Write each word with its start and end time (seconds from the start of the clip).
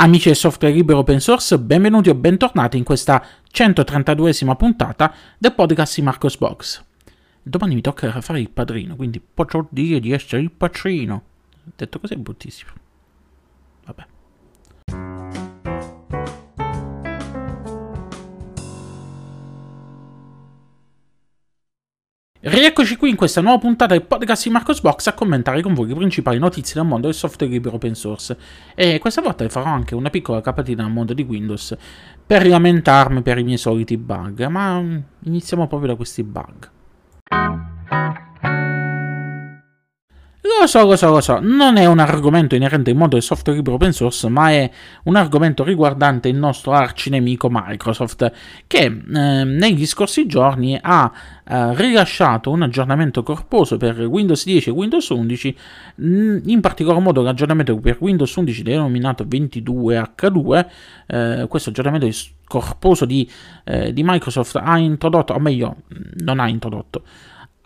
Amici 0.00 0.28
del 0.28 0.36
software 0.36 0.72
libero 0.72 0.98
open 0.98 1.18
source, 1.18 1.58
benvenuti 1.58 2.08
o 2.08 2.14
bentornati 2.14 2.76
in 2.76 2.84
questa 2.84 3.20
132esima 3.52 4.54
puntata 4.54 5.12
del 5.36 5.52
podcast 5.52 5.96
di 5.96 6.02
Marcos 6.02 6.38
Box. 6.38 6.84
Domani 7.42 7.74
mi 7.74 7.80
tocca 7.80 8.20
fare 8.20 8.38
il 8.38 8.48
padrino, 8.48 8.94
quindi 8.94 9.20
potrò 9.20 9.66
dire 9.68 9.98
di 9.98 10.12
essere 10.12 10.40
il 10.40 10.52
patrino. 10.52 11.22
Detto 11.74 11.98
così 11.98 12.14
è 12.14 12.16
bruttissimo. 12.16 12.70
Rieccoci 22.50 22.96
qui 22.96 23.10
in 23.10 23.16
questa 23.16 23.42
nuova 23.42 23.58
puntata 23.58 23.92
del 23.92 24.06
podcast 24.06 24.44
di 24.44 24.50
Marcos 24.50 24.80
Box 24.80 25.08
a 25.08 25.12
commentare 25.12 25.60
con 25.60 25.74
voi 25.74 25.86
le 25.86 25.94
principali 25.94 26.38
notizie 26.38 26.80
del 26.80 26.88
mondo 26.88 27.06
del 27.06 27.14
software 27.14 27.52
libero 27.52 27.74
open 27.74 27.94
source 27.94 28.38
e 28.74 28.98
questa 28.98 29.20
volta 29.20 29.46
farò 29.50 29.66
anche 29.66 29.94
una 29.94 30.08
piccola 30.08 30.40
capatina 30.40 30.82
al 30.82 30.90
mondo 30.90 31.12
di 31.12 31.26
Windows 31.28 31.76
per 32.26 32.46
lamentarmi 32.46 33.20
per 33.20 33.36
i 33.36 33.42
miei 33.42 33.58
soliti 33.58 33.98
bug, 33.98 34.46
ma 34.46 34.82
iniziamo 35.24 35.66
proprio 35.66 35.90
da 35.90 35.96
questi 35.96 36.22
bug. 36.22 36.70
Lo 40.48 40.66
so, 40.66 40.86
lo 40.86 40.96
so, 40.96 41.10
lo 41.10 41.20
so, 41.20 41.40
non 41.42 41.76
è 41.76 41.84
un 41.84 41.98
argomento 41.98 42.54
inerente 42.54 42.90
al 42.90 42.96
mondo 42.96 43.16
del 43.16 43.22
software 43.22 43.58
libero 43.58 43.76
open 43.76 43.92
source, 43.92 44.28
ma 44.28 44.50
è 44.50 44.70
un 45.04 45.16
argomento 45.16 45.62
riguardante 45.62 46.28
il 46.28 46.36
nostro 46.36 46.72
arcinemico 46.72 47.48
Microsoft, 47.50 48.32
che 48.66 48.84
eh, 48.84 48.90
negli 49.44 49.84
scorsi 49.84 50.26
giorni 50.26 50.78
ha 50.80 51.12
eh, 51.44 51.74
rilasciato 51.74 52.50
un 52.50 52.62
aggiornamento 52.62 53.22
corposo 53.22 53.76
per 53.76 54.00
Windows 54.00 54.42
10 54.44 54.70
e 54.70 54.72
Windows 54.72 55.08
11, 55.10 55.56
in 55.96 56.60
particolar 56.62 57.02
modo 57.02 57.20
l'aggiornamento 57.20 57.78
per 57.78 57.98
Windows 58.00 58.34
11 58.34 58.62
denominato 58.62 59.24
22H2, 59.24 60.66
eh, 61.08 61.46
questo 61.46 61.68
aggiornamento 61.68 62.08
corposo 62.46 63.04
di, 63.04 63.30
eh, 63.64 63.92
di 63.92 64.02
Microsoft 64.02 64.56
ha 64.56 64.78
introdotto, 64.78 65.34
o 65.34 65.38
meglio, 65.38 65.76
non 66.20 66.40
ha 66.40 66.48
introdotto, 66.48 67.02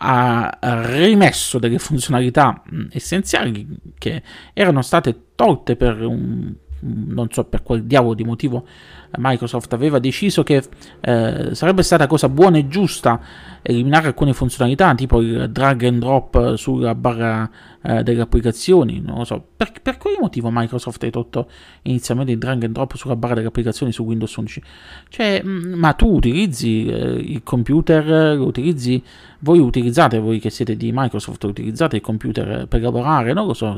ha 0.05 0.57
rimesso 0.61 1.59
delle 1.59 1.79
funzionalità 1.79 2.61
essenziali 2.91 3.65
che 3.97 4.21
erano 4.53 4.81
state 4.81 5.27
tolte 5.35 5.77
per 5.77 6.01
un 6.01 6.53
non 6.85 7.31
so 7.31 7.45
per 7.45 7.63
qual 7.63 7.83
diavolo 7.83 8.13
di 8.13 8.25
motivo 8.25 8.67
Microsoft 9.17 9.73
aveva 9.73 9.99
deciso 9.99 10.43
che 10.43 10.63
eh, 11.01 11.49
sarebbe 11.53 11.83
stata 11.83 12.07
cosa 12.07 12.29
buona 12.29 12.57
e 12.57 12.67
giusta 12.67 13.19
eliminare 13.61 14.07
alcune 14.07 14.33
funzionalità 14.33 14.93
tipo 14.95 15.21
il 15.21 15.49
drag 15.49 15.83
and 15.83 15.99
drop 15.99 16.55
sulla 16.55 16.95
barra 16.95 17.49
eh, 17.81 18.03
delle 18.03 18.21
applicazioni 18.21 19.01
non 19.01 19.19
lo 19.19 19.23
so. 19.23 19.43
Per, 19.55 19.71
per 19.81 19.97
quale 19.97 20.17
motivo 20.19 20.49
Microsoft 20.51 21.03
ha 21.03 21.09
tolto 21.09 21.49
inizialmente 21.83 22.33
il 22.33 22.37
drag 22.37 22.63
and 22.63 22.73
drop 22.73 22.95
sulla 22.95 23.15
barra 23.15 23.35
delle 23.35 23.47
applicazioni 23.47 23.91
su 23.91 24.03
Windows 24.03 24.35
11 24.35 24.61
cioè 25.09 25.41
mm, 25.43 25.73
ma 25.73 25.93
tu 25.93 26.13
utilizzi 26.13 26.85
eh, 26.87 26.95
il 26.95 27.43
computer 27.43 28.35
lo 28.35 28.45
utilizzi 28.45 29.01
voi 29.39 29.59
utilizzate 29.59 30.19
voi 30.19 30.39
che 30.39 30.49
siete 30.49 30.75
di 30.75 30.91
Microsoft 30.93 31.43
utilizzate 31.43 31.97
il 31.97 32.01
computer 32.01 32.67
per 32.67 32.81
lavorare 32.81 33.33
non 33.33 33.45
lo 33.45 33.53
so 33.53 33.77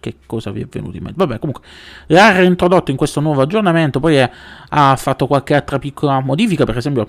che 0.00 0.16
cosa 0.26 0.50
vi 0.50 0.62
è 0.62 0.66
venuto 0.66 0.96
in 0.96 1.02
mente. 1.04 1.18
Vabbè 1.18 1.38
comunque 1.38 1.62
l'ha 2.06 2.32
reintrodotto 2.32 2.90
in 2.90 2.96
questo 2.96 3.20
nuovo 3.20 3.42
aggiornamento 3.42 4.00
poi 4.00 4.16
è, 4.16 4.30
ha 4.74 4.96
fatto 4.96 5.26
qualche 5.26 5.54
altra 5.54 5.78
piccola 5.78 6.20
modifica 6.20 6.64
per 6.64 6.76
esempio 6.76 7.08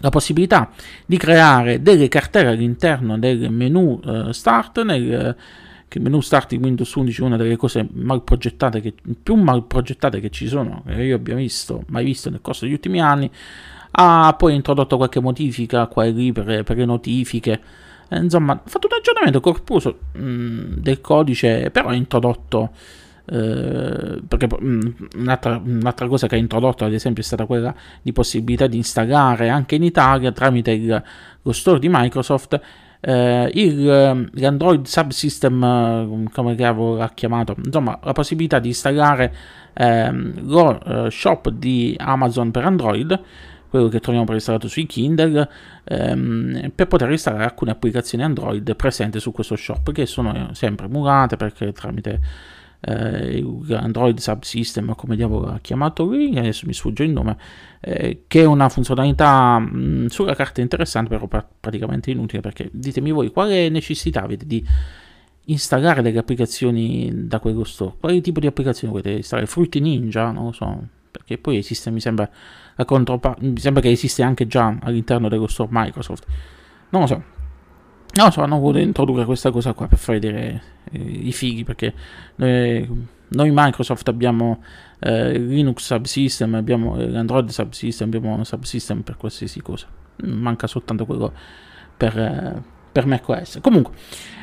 la 0.00 0.08
possibilità 0.08 0.70
di 1.06 1.16
creare 1.16 1.82
delle 1.82 2.08
cartelle 2.08 2.50
all'interno 2.50 3.18
del 3.18 3.50
menu 3.50 4.00
uh, 4.02 4.32
start 4.32 4.82
nel 4.82 5.36
che 5.88 5.98
il 5.98 6.04
menu 6.04 6.20
start 6.20 6.50
di 6.50 6.56
Windows 6.56 6.94
11 6.94 7.20
è 7.20 7.24
una 7.24 7.36
delle 7.36 7.56
cose 7.56 7.86
mal 7.92 8.22
progettate 8.22 8.80
che, 8.80 8.94
più 9.20 9.34
mal 9.34 9.64
progettate 9.64 10.20
che 10.20 10.30
ci 10.30 10.46
sono 10.46 10.84
che 10.86 11.02
io 11.02 11.16
abbia 11.16 11.34
visto 11.34 11.82
mai 11.88 12.04
visto 12.04 12.30
nel 12.30 12.40
corso 12.40 12.64
degli 12.64 12.74
ultimi 12.74 13.00
anni 13.00 13.30
ha 13.92 14.34
poi 14.38 14.54
introdotto 14.54 14.96
qualche 14.96 15.20
modifica 15.20 15.86
qua 15.86 16.04
e 16.04 16.10
lì 16.10 16.32
per, 16.32 16.62
per 16.62 16.76
le 16.76 16.84
notifiche. 16.84 17.60
Eh, 18.08 18.18
insomma 18.18 18.52
ha 18.52 18.62
fatto 18.64 18.88
un 18.90 18.96
aggiornamento 18.98 19.40
corposo 19.40 19.98
mh, 20.12 20.22
mm, 20.22 20.72
del 20.78 21.00
codice 21.00 21.70
però 21.70 21.88
ha 21.88 21.94
introdotto 21.94 22.70
eh, 23.30 24.20
perché 24.26 24.48
mm, 24.60 24.80
un'altra, 25.18 25.62
un'altra, 25.64 26.08
cosa 26.08 26.26
che 26.26 26.34
ha 26.34 26.38
introdotto 26.38 26.84
ad 26.84 26.92
esempio 26.92 27.22
è 27.22 27.24
stata 27.24 27.46
quella 27.46 27.72
di 28.02 28.12
possibilità 28.12 28.66
di 28.66 28.76
installare 28.76 29.48
anche 29.48 29.76
in 29.76 29.84
Italia 29.84 30.32
tramite 30.32 30.72
il, 30.72 31.02
lo 31.42 31.52
store 31.52 31.78
di 31.78 31.88
Microsoft 31.88 32.60
eh, 33.00 33.50
il, 33.54 34.30
l'Android 34.32 34.84
Subsystem 34.84 35.62
eh, 35.62 36.30
come 36.32 36.56
l'ha 36.56 37.10
chiamato. 37.14 37.54
Insomma 37.64 37.98
la 38.02 38.12
possibilità 38.12 38.58
di 38.58 38.68
installare 38.68 39.34
ehm, 39.74 40.48
lo 40.48 41.06
eh, 41.06 41.10
shop 41.10 41.50
di 41.50 41.94
Amazon 41.98 42.50
per 42.50 42.64
Android 42.64 43.20
quello 43.70 43.86
che 43.86 44.00
troviamo 44.00 44.26
preinstallato 44.26 44.66
sui 44.66 44.84
Kindle, 44.84 45.48
ehm, 45.84 46.72
per 46.74 46.88
poter 46.88 47.08
installare 47.08 47.44
alcune 47.44 47.70
applicazioni 47.70 48.24
Android 48.24 48.74
presenti 48.74 49.20
su 49.20 49.30
questo 49.30 49.54
shop, 49.54 49.92
che 49.92 50.06
sono 50.06 50.48
sempre 50.54 50.86
emulate 50.86 51.36
perché 51.36 51.70
tramite 51.70 52.20
eh, 52.80 53.44
Android 53.70 54.18
Subsystem, 54.18 54.94
come 54.94 55.16
diavolo 55.16 55.46
l'ha 55.46 55.58
chiamato 55.60 56.04
lui, 56.04 56.36
adesso 56.36 56.66
mi 56.66 56.72
sfugge 56.72 57.04
il 57.04 57.10
nome, 57.10 57.36
eh, 57.80 58.24
che 58.26 58.42
è 58.42 58.44
una 58.44 58.68
funzionalità 58.68 59.58
mh, 59.58 60.06
sulla 60.06 60.34
carta 60.34 60.60
interessante, 60.60 61.10
però 61.10 61.26
pra- 61.26 61.46
praticamente 61.60 62.10
inutile, 62.10 62.40
perché 62.40 62.68
ditemi 62.72 63.10
voi 63.10 63.30
quale 63.30 63.68
necessità 63.68 64.22
avete 64.22 64.46
di 64.46 64.64
installare 65.44 66.02
delle 66.02 66.18
applicazioni 66.18 67.10
da 67.26 67.38
quello 67.40 67.64
store? 67.64 67.94
Quale 67.98 68.20
tipo 68.20 68.40
di 68.40 68.46
applicazioni 68.46 68.92
volete 68.92 69.10
installare? 69.16 69.48
Fruity 69.48 69.80
Ninja? 69.80 70.30
Non 70.30 70.44
lo 70.46 70.52
so, 70.52 70.82
perché 71.10 71.38
poi 71.38 71.58
esiste, 71.58 71.90
mi 71.90 72.00
sembra, 72.00 72.28
la 72.76 72.84
controparte, 72.84 73.44
mi 73.44 73.58
sembra 73.58 73.82
che 73.82 73.90
esiste 73.90 74.22
anche 74.22 74.46
già 74.46 74.76
all'interno 74.80 75.28
dello 75.28 75.46
store 75.46 75.68
Microsoft. 75.72 76.24
Non 76.90 77.02
lo 77.02 77.06
so, 77.06 77.22
lo 78.24 78.30
so, 78.30 78.42
hanno 78.42 78.58
voluto 78.58 78.78
introdurre 78.78 79.24
questa 79.24 79.50
cosa 79.50 79.72
qua 79.72 79.86
per 79.86 79.98
far 79.98 80.18
vedere 80.18 80.62
eh, 80.90 80.98
i 80.98 81.32
fighi 81.32 81.64
perché 81.64 81.94
noi, 82.36 83.06
noi 83.28 83.50
Microsoft 83.52 84.08
abbiamo 84.08 84.62
eh, 84.98 85.38
Linux 85.38 85.84
subsystem, 85.84 86.54
abbiamo 86.54 86.96
l'Android 86.96 87.48
subsystem, 87.48 88.08
abbiamo 88.08 88.42
subsystem 88.42 89.02
per 89.02 89.16
qualsiasi 89.16 89.60
cosa. 89.60 89.86
Manca 90.22 90.66
soltanto 90.66 91.06
quello 91.06 91.32
per, 91.96 92.18
eh, 92.18 92.62
per 92.90 93.06
macOS. 93.06 93.58
Comunque, 93.60 93.92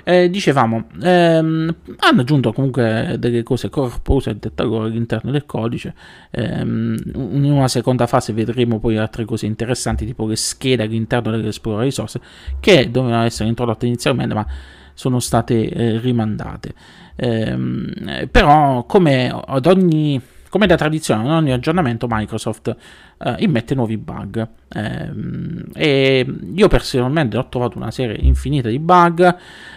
eh, 0.04 0.30
dicevamo, 0.30 0.86
ehm, 1.02 1.76
hanno 2.00 2.22
aggiunto 2.22 2.54
comunque 2.54 3.18
delle 3.20 3.44
cose 3.44 3.70
corpose, 3.70 4.38
detta 4.40 4.64
loro, 4.64 4.86
all'interno 4.86 5.32
del 5.32 5.46
codice. 5.46 5.94
Ehm, 6.32 6.96
in 7.14 7.52
una 7.52 7.68
seconda 7.68 8.08
fase 8.08 8.32
vedremo 8.32 8.80
poi 8.80 8.98
altre 8.98 9.26
cose 9.26 9.46
interessanti, 9.46 10.06
tipo 10.06 10.26
le 10.26 10.38
schede 10.38 10.84
all'interno 10.84 11.32
dell'Explorer 11.32 11.84
Resource, 11.84 12.22
che 12.60 12.90
dovevano 12.90 13.24
essere 13.24 13.50
introdotte 13.50 13.86
inizialmente, 13.86 14.34
ma 14.34 14.48
sono 14.94 15.20
state 15.20 15.70
eh, 15.70 16.00
rimandate. 16.00 16.74
Ehm, 17.16 18.28
però, 18.32 18.86
come 18.86 19.30
ad 19.30 19.66
ogni 19.66 20.22
come 20.58 20.66
da 20.66 20.76
tradizione, 20.76 21.24
in 21.24 21.30
ogni 21.30 21.52
aggiornamento 21.52 22.08
Microsoft 22.10 22.76
eh, 23.20 23.36
immette 23.38 23.76
nuovi 23.76 23.96
bug. 23.96 24.48
Eh, 24.74 26.26
io 26.56 26.68
personalmente 26.68 27.38
ho 27.38 27.48
trovato 27.48 27.78
una 27.78 27.92
serie 27.92 28.18
infinita 28.20 28.68
di 28.68 28.80
bug. 28.80 29.36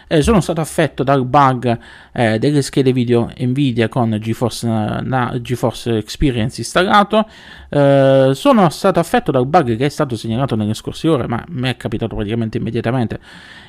Eh, 0.08 0.22
sono 0.22 0.40
stato 0.40 0.62
affetto 0.62 1.02
dal 1.02 1.26
bug 1.26 1.78
eh, 2.12 2.38
delle 2.38 2.62
schede 2.62 2.94
video 2.94 3.30
Nvidia 3.38 3.88
con 3.90 4.16
GeForce, 4.18 4.66
na, 5.02 5.38
GeForce 5.38 5.98
Experience 5.98 6.62
installato. 6.62 7.28
Eh, 7.68 8.30
sono 8.32 8.70
stato 8.70 9.00
affetto 9.00 9.30
dal 9.30 9.46
bug 9.46 9.76
che 9.76 9.84
è 9.84 9.90
stato 9.90 10.16
segnalato 10.16 10.56
nelle 10.56 10.72
scorse 10.72 11.08
ore, 11.08 11.26
ma 11.26 11.44
mi 11.48 11.68
è 11.68 11.76
capitato 11.76 12.16
praticamente 12.16 12.56
immediatamente. 12.56 13.20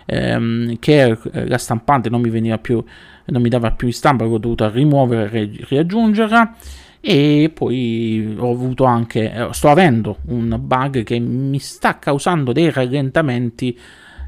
Ehm, 0.05 0.79
che 0.79 1.17
la 1.31 1.57
stampante 1.57 2.09
non 2.09 2.21
mi 2.21 2.29
veniva 2.29 2.57
più, 2.57 2.83
non 3.25 3.41
mi 3.41 3.49
dava 3.49 3.71
più 3.71 3.87
in 3.87 3.93
stampa, 3.93 4.25
l'ho 4.25 4.37
dovuta 4.37 4.69
rimuovere 4.69 5.41
e 5.41 5.65
riaggiungerla 5.67 6.55
e 6.99 7.51
poi 7.53 8.35
ho 8.37 8.51
avuto 8.51 8.83
anche 8.83 9.33
eh, 9.33 9.47
sto 9.53 9.69
avendo 9.69 10.17
un 10.27 10.55
bug 10.59 11.03
che 11.03 11.17
mi 11.17 11.57
sta 11.57 11.97
causando 11.97 12.51
dei 12.51 12.69
rallentamenti 12.69 13.77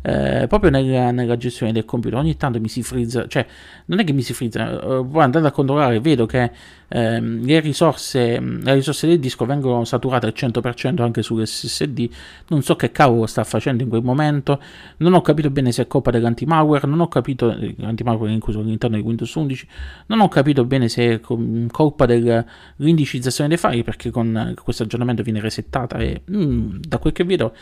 eh, 0.04 0.48
proprio 0.48 0.70
nella, 0.70 1.12
nella, 1.12 1.38
gestione 1.38 1.72
del 1.72 1.86
computer. 1.86 2.20
Ogni 2.20 2.36
tanto 2.36 2.60
mi 2.60 2.68
si 2.68 2.84
frizza, 2.84 3.26
cioè 3.28 3.46
non 3.86 4.00
è 4.00 4.04
che 4.04 4.12
mi 4.12 4.22
si 4.22 4.34
frizza, 4.34 4.80
eh, 4.80 5.06
andando 5.14 5.48
a 5.48 5.52
controllare 5.52 6.00
vedo 6.02 6.26
che 6.26 6.52
eh, 6.90 7.20
le, 7.20 7.60
risorse, 7.62 8.40
le 8.40 8.74
risorse 8.74 9.08
del 9.08 9.20
disco 9.20 9.46
vengono 9.46 9.86
saturate 9.86 10.26
al 10.26 10.34
100% 10.36 11.02
anche 11.02 11.22
sull'SSD, 11.22 12.10
non 12.50 12.62
so 12.62 12.76
che 12.76 12.92
cavolo 12.92 13.26
sta 13.26 13.44
facendo 13.46 13.82
in 13.82 13.90
quel 13.90 14.04
momento, 14.04 14.62
non 14.98 15.14
ho 15.14 15.22
capito 15.22 15.50
bene 15.50 15.72
se 15.72 15.84
è 15.84 15.88
colpa 15.88 16.12
dell'antimalware, 16.12 16.86
non 16.86 17.00
ho 17.00 17.08
capito, 17.08 17.56
l'antimalware 17.78 18.32
è 18.32 18.34
incluso 18.34 18.60
all'interno 18.60 18.98
di 18.98 19.04
Windows 19.04 19.34
11, 19.34 19.68
non 20.08 20.20
ho 20.20 20.28
capito 20.28 20.66
bene 20.66 20.90
se 20.90 21.14
è 21.14 21.20
colpa 21.20 22.06
dell'indicizzazione 22.06 23.50
dei 23.50 23.58
file 23.58 23.84
perché 23.84 24.12
con 24.12 24.54
questo 24.62 24.84
aggiornamento 24.84 25.24
viene 25.24 25.40
resettata 25.40 25.98
e 25.98 26.22
mm, 26.30 26.76
da 26.80 26.98
quel 26.98 27.14
che 27.14 27.24
vedo 27.24 27.54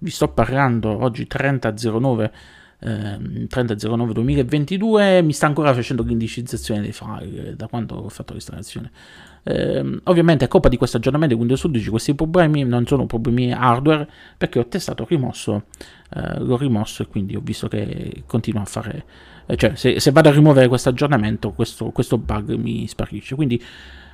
vi 0.00 0.10
sto 0.10 0.28
parlando 0.28 1.02
oggi 1.02 1.26
30.09 1.30 2.30
eh, 2.80 2.88
30.09.2022 2.88 5.22
mi 5.22 5.32
sta 5.32 5.46
ancora 5.46 5.72
facendo 5.74 6.02
l'indicizzazione 6.02 6.80
dei 6.80 6.92
file 6.92 7.54
da 7.54 7.68
quando 7.68 7.96
ho 7.96 8.08
fatto 8.08 8.32
l'installazione. 8.32 8.90
Eh, 9.42 10.00
ovviamente 10.04 10.44
è 10.44 10.48
colpa 10.48 10.68
di 10.68 10.76
questo 10.76 10.98
aggiornamento 10.98 11.34
di 11.34 11.40
Windows 11.40 11.62
11 11.62 11.88
questi 11.88 12.14
problemi 12.14 12.62
non 12.62 12.86
sono 12.86 13.06
problemi 13.06 13.50
hardware 13.52 14.06
perché 14.36 14.58
ho 14.58 14.66
testato, 14.66 15.06
rimosso, 15.08 15.64
eh, 16.14 16.40
l'ho 16.40 16.58
rimosso 16.58 17.02
e 17.02 17.06
quindi 17.06 17.36
ho 17.36 17.40
visto 17.42 17.66
che 17.66 18.24
continua 18.26 18.62
a 18.62 18.66
fare, 18.66 19.04
eh, 19.46 19.56
cioè 19.56 19.76
se, 19.76 19.98
se, 19.98 20.10
vado 20.10 20.28
a 20.28 20.32
rimuovere 20.32 20.68
questo 20.68 20.90
aggiornamento 20.90 21.52
questo, 21.52 22.18
bug 22.18 22.54
mi 22.54 22.86
sparisce. 22.86 23.34
Quindi 23.34 23.62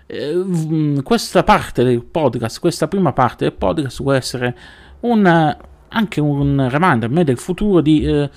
eh, 0.06 1.00
questa 1.02 1.42
parte 1.42 1.82
del 1.82 2.04
podcast, 2.04 2.60
questa 2.60 2.86
prima 2.86 3.12
parte 3.12 3.44
del 3.44 3.54
podcast 3.54 4.02
può 4.02 4.12
essere 4.12 4.56
un, 5.00 5.56
anche 5.96 6.20
un 6.20 6.68
reminder 6.68 7.08
a 7.08 7.12
me 7.12 7.24
del 7.24 7.38
futuro 7.38 7.80
di 7.80 8.04
eh, 8.04 8.30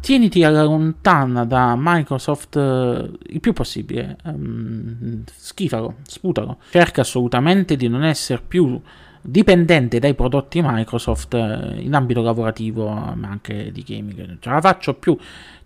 tieniti 0.00 0.44
alla 0.44 0.62
lontana 0.62 1.44
da 1.44 1.74
Microsoft 1.76 2.56
eh, 2.56 3.10
il 3.34 3.40
più 3.40 3.52
possibile, 3.52 4.16
um, 4.24 5.24
schifalo, 5.34 5.96
sputalo, 6.04 6.58
cerca 6.70 7.00
assolutamente 7.00 7.76
di 7.76 7.88
non 7.88 8.04
essere 8.04 8.42
più 8.46 8.80
dipendente 9.20 9.98
dai 9.98 10.14
prodotti 10.14 10.60
Microsoft 10.62 11.34
eh, 11.34 11.80
in 11.80 11.94
ambito 11.94 12.22
lavorativo 12.22 12.88
ma 12.88 13.28
anche 13.28 13.70
di 13.72 13.82
gaming, 13.86 14.24
non 14.26 14.38
ce 14.40 14.50
la 14.50 14.60
faccio 14.60 14.94
più, 14.94 15.16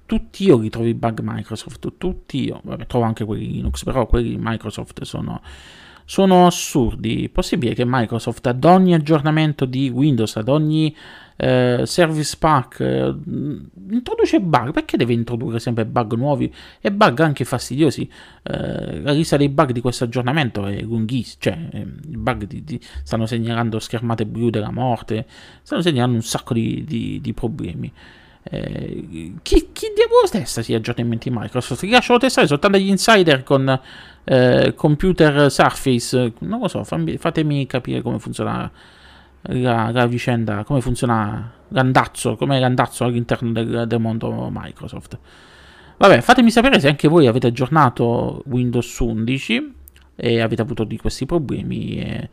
tutti 0.07 0.45
io 0.45 0.59
ritrovo 0.59 0.87
i 0.87 0.95
bug 0.95 1.21
Microsoft, 1.23 1.93
tutti 1.99 2.45
io, 2.45 2.61
Vabbè, 2.63 2.87
trovo 2.87 3.05
anche 3.05 3.25
quelli 3.25 3.51
Linux, 3.51 3.85
però 3.85 4.07
quelli 4.07 4.37
Microsoft 4.39 5.03
sono, 5.03 5.43
sono 6.05 6.47
assurdi. 6.47 7.29
Possibile 7.29 7.75
che 7.75 7.85
Microsoft 7.85 8.47
ad 8.47 8.65
ogni 8.65 8.95
aggiornamento 8.95 9.65
di 9.65 9.91
Windows, 9.91 10.37
ad 10.37 10.49
ogni 10.49 10.95
eh, 11.37 11.83
service 11.85 12.37
pack, 12.39 12.81
eh, 12.81 13.15
introduce 13.91 14.41
bug, 14.41 14.73
perché 14.73 14.97
deve 14.97 15.13
introdurre 15.13 15.59
sempre 15.59 15.85
bug 15.85 16.15
nuovi 16.15 16.53
e 16.81 16.91
bug 16.91 17.21
anche 17.21 17.45
fastidiosi? 17.45 18.09
Eh, 18.43 19.01
la 19.01 19.13
lista 19.13 19.37
dei 19.37 19.49
bug 19.49 19.73
di 19.73 19.81
questo 19.81 20.05
aggiornamento 20.05 20.67
è 20.67 20.81
lunghissima, 20.81 21.37
cioè 21.39 21.59
eh, 21.73 21.87
i 22.09 22.17
bug 22.17 22.47
di, 22.47 22.65
di, 22.65 22.81
stanno 23.03 23.27
segnalando 23.27 23.79
schermate 23.79 24.27
blu 24.27 24.51
della 24.51 24.71
morte, 24.71 25.27
stanno 25.63 25.83
segnalando 25.83 26.17
un 26.17 26.23
sacco 26.23 26.55
di, 26.55 26.85
di, 26.87 27.21
di 27.21 27.33
problemi. 27.33 27.93
Eh, 28.49 29.33
chi, 29.43 29.71
chi 29.73 29.93
diavolo 29.95 30.29
testa 30.31 30.63
si 30.63 30.73
aggiornamenti 30.73 31.31
Microsoft? 31.31 31.83
Li 31.83 31.91
lasciano 31.91 32.19
testare 32.19 32.47
soltanto 32.47 32.79
gli 32.79 32.89
insider 32.89 33.43
con 33.43 33.81
eh, 34.25 34.73
computer 34.77 35.51
Surface. 35.51 36.33
Non 36.41 36.61
lo 36.61 36.69
so, 36.69 36.85
fammi, 36.85 37.17
fatemi 37.17 37.67
capire 37.67 38.03
come 38.03 38.19
funziona 38.21 38.71
la, 39.49 39.91
la, 39.91 40.07
vicenda, 40.07 40.65
come 40.65 40.81
funziona 40.81 41.53
l'andazzo, 41.69 42.37
come 42.37 42.59
l'andazzo 42.59 43.05
all'interno 43.05 43.53
del, 43.53 43.85
del 43.87 44.01
mondo 44.01 44.49
Microsoft. 44.53 45.19
Vabbè, 45.99 46.21
fatemi 46.21 46.51
sapere 46.51 46.79
se 46.79 46.89
anche 46.89 47.09
voi 47.09 47.27
avete 47.27 47.47
aggiornato 47.47 48.43
Windows 48.47 48.99
11 48.99 49.75
e 50.17 50.41
avete 50.41 50.63
avuto 50.63 50.85
di 50.85 50.97
questi 50.99 51.27
problemi. 51.27 51.99
E, 51.99 52.31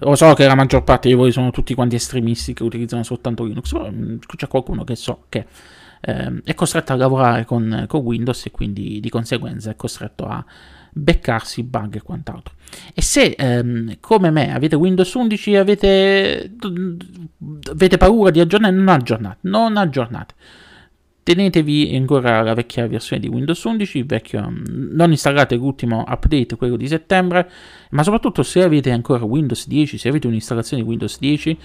lo 0.00 0.14
so 0.14 0.32
che 0.34 0.46
la 0.46 0.54
maggior 0.54 0.84
parte 0.84 1.08
di 1.08 1.14
voi 1.14 1.32
sono 1.32 1.50
tutti 1.50 1.74
quanti 1.74 1.96
estremisti 1.96 2.54
che 2.54 2.62
utilizzano 2.62 3.02
soltanto 3.02 3.44
Linux, 3.44 3.72
però 3.72 3.90
mm, 3.90 4.16
c'è 4.36 4.48
qualcuno 4.48 4.84
che 4.84 4.96
so 4.96 5.24
che 5.28 5.46
eh, 6.00 6.42
è 6.44 6.54
costretto 6.54 6.92
a 6.92 6.96
lavorare 6.96 7.44
con, 7.44 7.84
con, 7.86 8.00
Windows 8.00 8.46
e 8.46 8.50
quindi 8.50 9.00
di 9.00 9.08
conseguenza 9.08 9.70
è 9.70 9.76
costretto 9.76 10.26
a 10.26 10.44
beccarsi 10.98 11.62
bug 11.62 11.96
e 11.96 12.02
quant'altro. 12.02 12.54
E 12.94 13.02
se 13.02 13.34
ehm, 13.36 13.98
come 14.00 14.30
me 14.30 14.54
avete 14.54 14.76
Windows 14.76 15.12
11 15.12 15.52
e 15.52 15.56
avete, 15.58 16.56
avete 17.70 17.96
paura 17.98 18.30
di 18.30 18.40
aggiornare, 18.40 18.74
non 18.74 18.88
aggiornate, 18.88 19.38
non 19.42 19.76
aggiornate 19.76 20.34
tenetevi 21.26 21.92
ancora 21.96 22.40
la 22.40 22.54
vecchia 22.54 22.86
versione 22.86 23.20
di 23.20 23.26
Windows 23.26 23.60
11, 23.64 24.04
vecchio, 24.04 24.48
non 24.68 25.10
installate 25.10 25.56
l'ultimo 25.56 26.04
update, 26.06 26.54
quello 26.54 26.76
di 26.76 26.86
settembre, 26.86 27.50
ma 27.90 28.04
soprattutto 28.04 28.44
se 28.44 28.62
avete 28.62 28.92
ancora 28.92 29.24
Windows 29.24 29.66
10, 29.66 29.98
se 29.98 30.08
avete 30.08 30.28
un'installazione 30.28 30.84
di 30.84 30.88
Windows 30.88 31.18
10, 31.18 31.58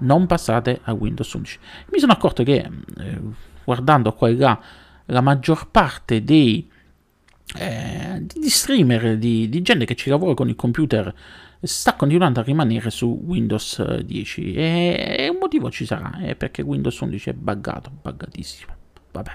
non 0.00 0.26
passate 0.26 0.80
a 0.82 0.92
Windows 0.92 1.32
11. 1.32 1.58
Mi 1.90 2.00
sono 2.00 2.12
accorto 2.12 2.42
che, 2.42 2.56
eh, 2.98 3.20
guardando 3.64 4.12
qua 4.12 4.28
e 4.28 4.36
là, 4.36 4.60
la 5.06 5.20
maggior 5.22 5.70
parte 5.70 6.22
dei 6.22 6.68
eh, 7.58 8.24
di 8.24 8.48
streamer, 8.48 9.18
di, 9.18 9.48
di, 9.48 9.62
gente 9.62 9.84
che 9.84 9.94
ci 9.94 10.10
lavora 10.10 10.34
con 10.34 10.48
il 10.48 10.56
computer, 10.56 11.12
sta 11.60 11.94
continuando 11.94 12.40
a 12.40 12.42
rimanere 12.42 12.90
su 12.90 13.20
Windows 13.24 14.00
10 14.00 14.54
e, 14.54 15.16
e 15.18 15.28
un 15.28 15.38
motivo 15.38 15.70
ci 15.70 15.84
sarà, 15.84 16.18
è 16.20 16.34
perché 16.34 16.62
Windows 16.62 16.98
11 16.98 17.30
è 17.30 17.32
buggato, 17.34 17.90
buggatissimo. 18.02 18.72
Vabbè. 19.12 19.32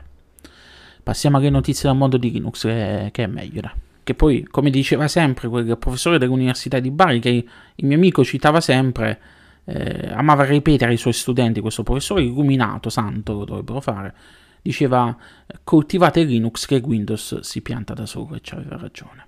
Passiamo 1.04 1.38
alle 1.38 1.50
notizie 1.50 1.88
dal 1.88 1.98
mondo 1.98 2.18
di 2.18 2.32
Linux, 2.32 2.64
che, 2.64 3.10
che 3.12 3.24
è 3.24 3.28
meglio. 3.28 3.62
Da. 3.62 3.74
Che 4.04 4.14
poi, 4.14 4.44
come 4.44 4.70
diceva 4.70 5.08
sempre 5.08 5.48
quel 5.48 5.78
professore 5.78 6.18
dell'Università 6.18 6.80
di 6.80 6.92
Bari, 6.92 7.20
che 7.20 7.46
il 7.76 7.86
mio 7.86 7.96
amico 7.96 8.24
citava 8.24 8.60
sempre, 8.60 9.20
eh, 9.66 10.10
amava 10.12 10.44
ripetere 10.46 10.92
ai 10.92 10.98
suoi 10.98 11.14
studenti, 11.14 11.60
questo 11.62 11.84
professore 11.84 12.24
illuminato, 12.24 12.90
santo, 12.90 13.34
lo 13.34 13.46
dovrebbero 13.46 13.82
fare, 13.82 14.16
diceva 14.68 15.16
coltivate 15.64 16.24
Linux 16.24 16.66
che 16.66 16.82
Windows 16.84 17.40
si 17.40 17.62
pianta 17.62 17.94
da 17.94 18.06
solo 18.06 18.36
e 18.36 18.42
ci 18.42 18.54
aveva 18.54 18.78
ragione. 18.78 19.26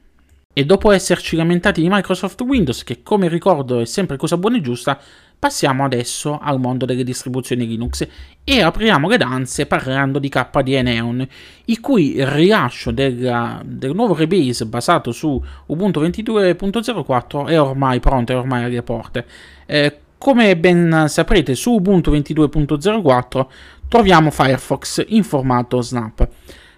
E 0.51 0.65
dopo 0.65 0.91
esserci 0.91 1.37
lamentati 1.37 1.81
di 1.81 1.87
Microsoft 1.89 2.41
Windows, 2.41 2.83
che 2.83 3.01
come 3.01 3.29
ricordo 3.29 3.79
è 3.79 3.85
sempre 3.85 4.17
cosa 4.17 4.35
buona 4.35 4.57
e 4.57 4.61
giusta, 4.61 4.99
passiamo 5.37 5.85
adesso 5.85 6.37
al 6.37 6.59
mondo 6.59 6.85
delle 6.85 7.05
distribuzioni 7.05 7.65
Linux 7.65 8.05
e 8.43 8.61
apriamo 8.61 9.07
le 9.07 9.15
danze 9.15 9.67
parlando 9.67 10.19
di 10.19 10.27
KDE 10.27 10.81
Neon, 10.81 11.25
il 11.65 11.79
cui 11.79 12.15
rilascio 12.17 12.91
della, 12.91 13.61
del 13.63 13.95
nuovo 13.95 14.13
rebase 14.15 14.65
basato 14.65 15.13
su 15.13 15.41
Ubuntu 15.67 16.01
22.04 16.01 17.45
è 17.47 17.61
ormai 17.61 18.01
pronto, 18.01 18.33
è 18.33 18.35
ormai 18.35 18.65
alle 18.65 18.83
porte. 18.83 19.25
Eh, 19.65 19.99
come 20.17 20.57
ben 20.57 21.05
saprete, 21.07 21.55
su 21.55 21.75
Ubuntu 21.75 22.11
22.04 22.11 23.45
troviamo 23.89 24.31
Firefox 24.31 25.03
in 25.07 25.23
formato 25.23 25.81
Snap. 25.81 26.27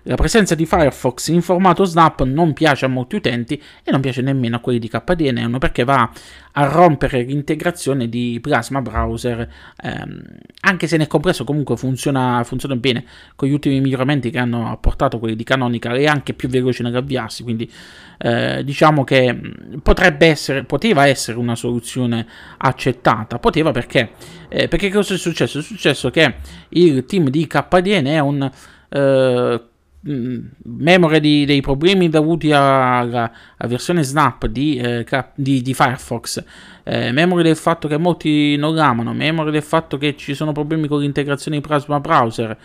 La 0.04 0.16
presenza 0.16 0.56
di 0.56 0.66
Firefox 0.66 1.28
in 1.28 1.44
formato 1.44 1.84
Snap 1.84 2.24
non 2.24 2.54
piace 2.54 2.86
a 2.86 2.88
molti 2.88 3.18
utenti 3.18 3.62
e 3.84 3.92
non 3.92 4.02
piace 4.02 4.24
nemmeno 4.24 4.56
a 4.56 4.60
quelli 4.60 4.80
di 4.80 4.90
KDE 4.90 5.32
Neon 5.32 5.60
perché 5.60 5.84
va 5.84 6.10
a 6.54 6.66
rompere 6.66 7.22
l'integrazione 7.22 8.10
di 8.10 8.40
Plasma 8.42 8.82
Browser, 8.82 9.48
ehm, 9.78 10.24
anche 10.62 10.88
se 10.88 10.98
nel 10.98 11.06
complesso 11.06 11.44
comunque 11.44 11.78
funziona, 11.78 12.44
funziona, 12.44 12.76
bene 12.76 13.06
con 13.36 13.48
gli 13.48 13.52
ultimi 13.52 13.80
miglioramenti 13.80 14.32
che 14.32 14.40
hanno 14.40 14.72
apportato 14.72 15.20
quelli 15.20 15.36
di 15.36 15.44
Canonical 15.44 15.96
e 15.96 16.08
anche 16.08 16.34
più 16.34 16.50
veloce 16.50 16.82
nell'avviarsi, 16.82 17.44
quindi 17.44 17.72
eh, 18.18 18.64
diciamo 18.64 19.04
che 19.04 19.32
mm, 19.32 19.78
potrebbe 19.84 20.26
essere, 20.26 20.64
poteva 20.64 21.06
essere 21.06 21.38
una 21.38 21.56
soluzione 21.56 22.26
accettata, 22.58 23.38
poteva 23.38 23.70
perché, 23.70 24.14
eh, 24.50 24.68
perché 24.68 24.90
cosa 24.90 25.14
è 25.14 25.18
successo? 25.18 25.60
È 25.60 25.62
successo 25.62 26.10
che 26.10 26.36
il 26.70 27.06
team 27.06 27.30
di 27.30 27.46
KDE 27.46 28.02
Neon 28.02 28.52
eh, 28.90 29.62
Mm, 30.10 30.46
memore 30.64 31.20
di, 31.20 31.46
dei 31.46 31.62
problemi 31.62 32.10
dovuti 32.10 32.52
alla, 32.52 33.32
versione 33.68 34.02
Snap 34.02 34.48
di, 34.48 34.78
eh, 34.78 35.06
di, 35.36 35.62
di 35.62 35.74
Firefox, 35.76 36.44
eh, 36.84 37.12
memore 37.12 37.44
del 37.44 37.56
fatto 37.56 37.88
che 37.88 37.98
molti 37.98 38.56
non 38.56 38.74
l'amano, 38.74 39.14
memore 39.14 39.52
del 39.52 39.62
fatto 39.62 40.00
che 40.00 40.16
ci 40.18 40.34
sono 40.34 40.54
problemi 40.54 40.88
con 40.88 41.02
l'integrazione 41.02 41.58
di 41.58 41.64
Plasma 41.64 42.00
Browser. 42.00 42.58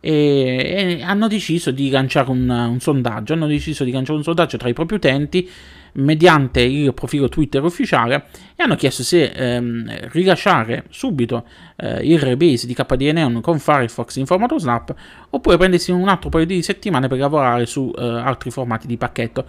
E, 0.00 0.98
e 0.98 1.02
hanno 1.02 1.28
deciso 1.28 1.70
di 1.70 1.90
lanciare 1.90 2.30
un, 2.30 2.48
un 2.48 2.80
sondaggio. 2.80 3.34
Hanno 3.34 3.46
deciso 3.46 3.84
di 3.84 3.92
lanciare 3.92 4.18
un 4.18 4.24
sondaggio 4.24 4.56
tra 4.56 4.68
i 4.68 4.72
propri 4.72 4.96
utenti 4.96 5.48
mediante 5.94 6.60
il 6.60 6.92
profilo 6.94 7.28
Twitter 7.28 7.62
ufficiale 7.62 8.26
e 8.56 8.62
hanno 8.62 8.76
chiesto 8.76 9.02
se 9.02 9.24
ehm, 9.24 10.08
rilasciare 10.10 10.84
subito 10.88 11.44
eh, 11.76 12.00
il 12.06 12.18
rebase 12.18 12.66
di 12.66 12.74
KDE 12.74 13.12
Neon 13.12 13.40
con 13.40 13.58
Firefox 13.58 14.16
in 14.16 14.26
formato 14.26 14.58
Snap 14.58 14.94
oppure 15.30 15.56
prendersi 15.56 15.90
un 15.90 16.08
altro 16.08 16.30
paio 16.30 16.46
di 16.46 16.62
settimane 16.62 17.08
per 17.08 17.18
lavorare 17.18 17.66
su 17.66 17.92
eh, 17.96 18.02
altri 18.02 18.50
formati 18.50 18.86
di 18.86 18.96
pacchetto. 18.96 19.44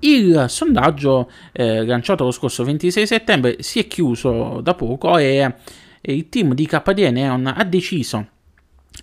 Il 0.00 0.46
sondaggio 0.48 1.30
eh, 1.52 1.84
lanciato 1.84 2.24
lo 2.24 2.30
scorso 2.30 2.64
26 2.64 3.06
settembre 3.06 3.56
si 3.60 3.78
è 3.78 3.86
chiuso 3.86 4.60
da 4.62 4.74
poco 4.74 5.16
e, 5.16 5.54
il 6.08 6.28
team 6.28 6.54
di 6.54 6.66
KDE 6.66 7.10
Neon 7.10 7.52
ha 7.56 7.64
deciso 7.64 8.28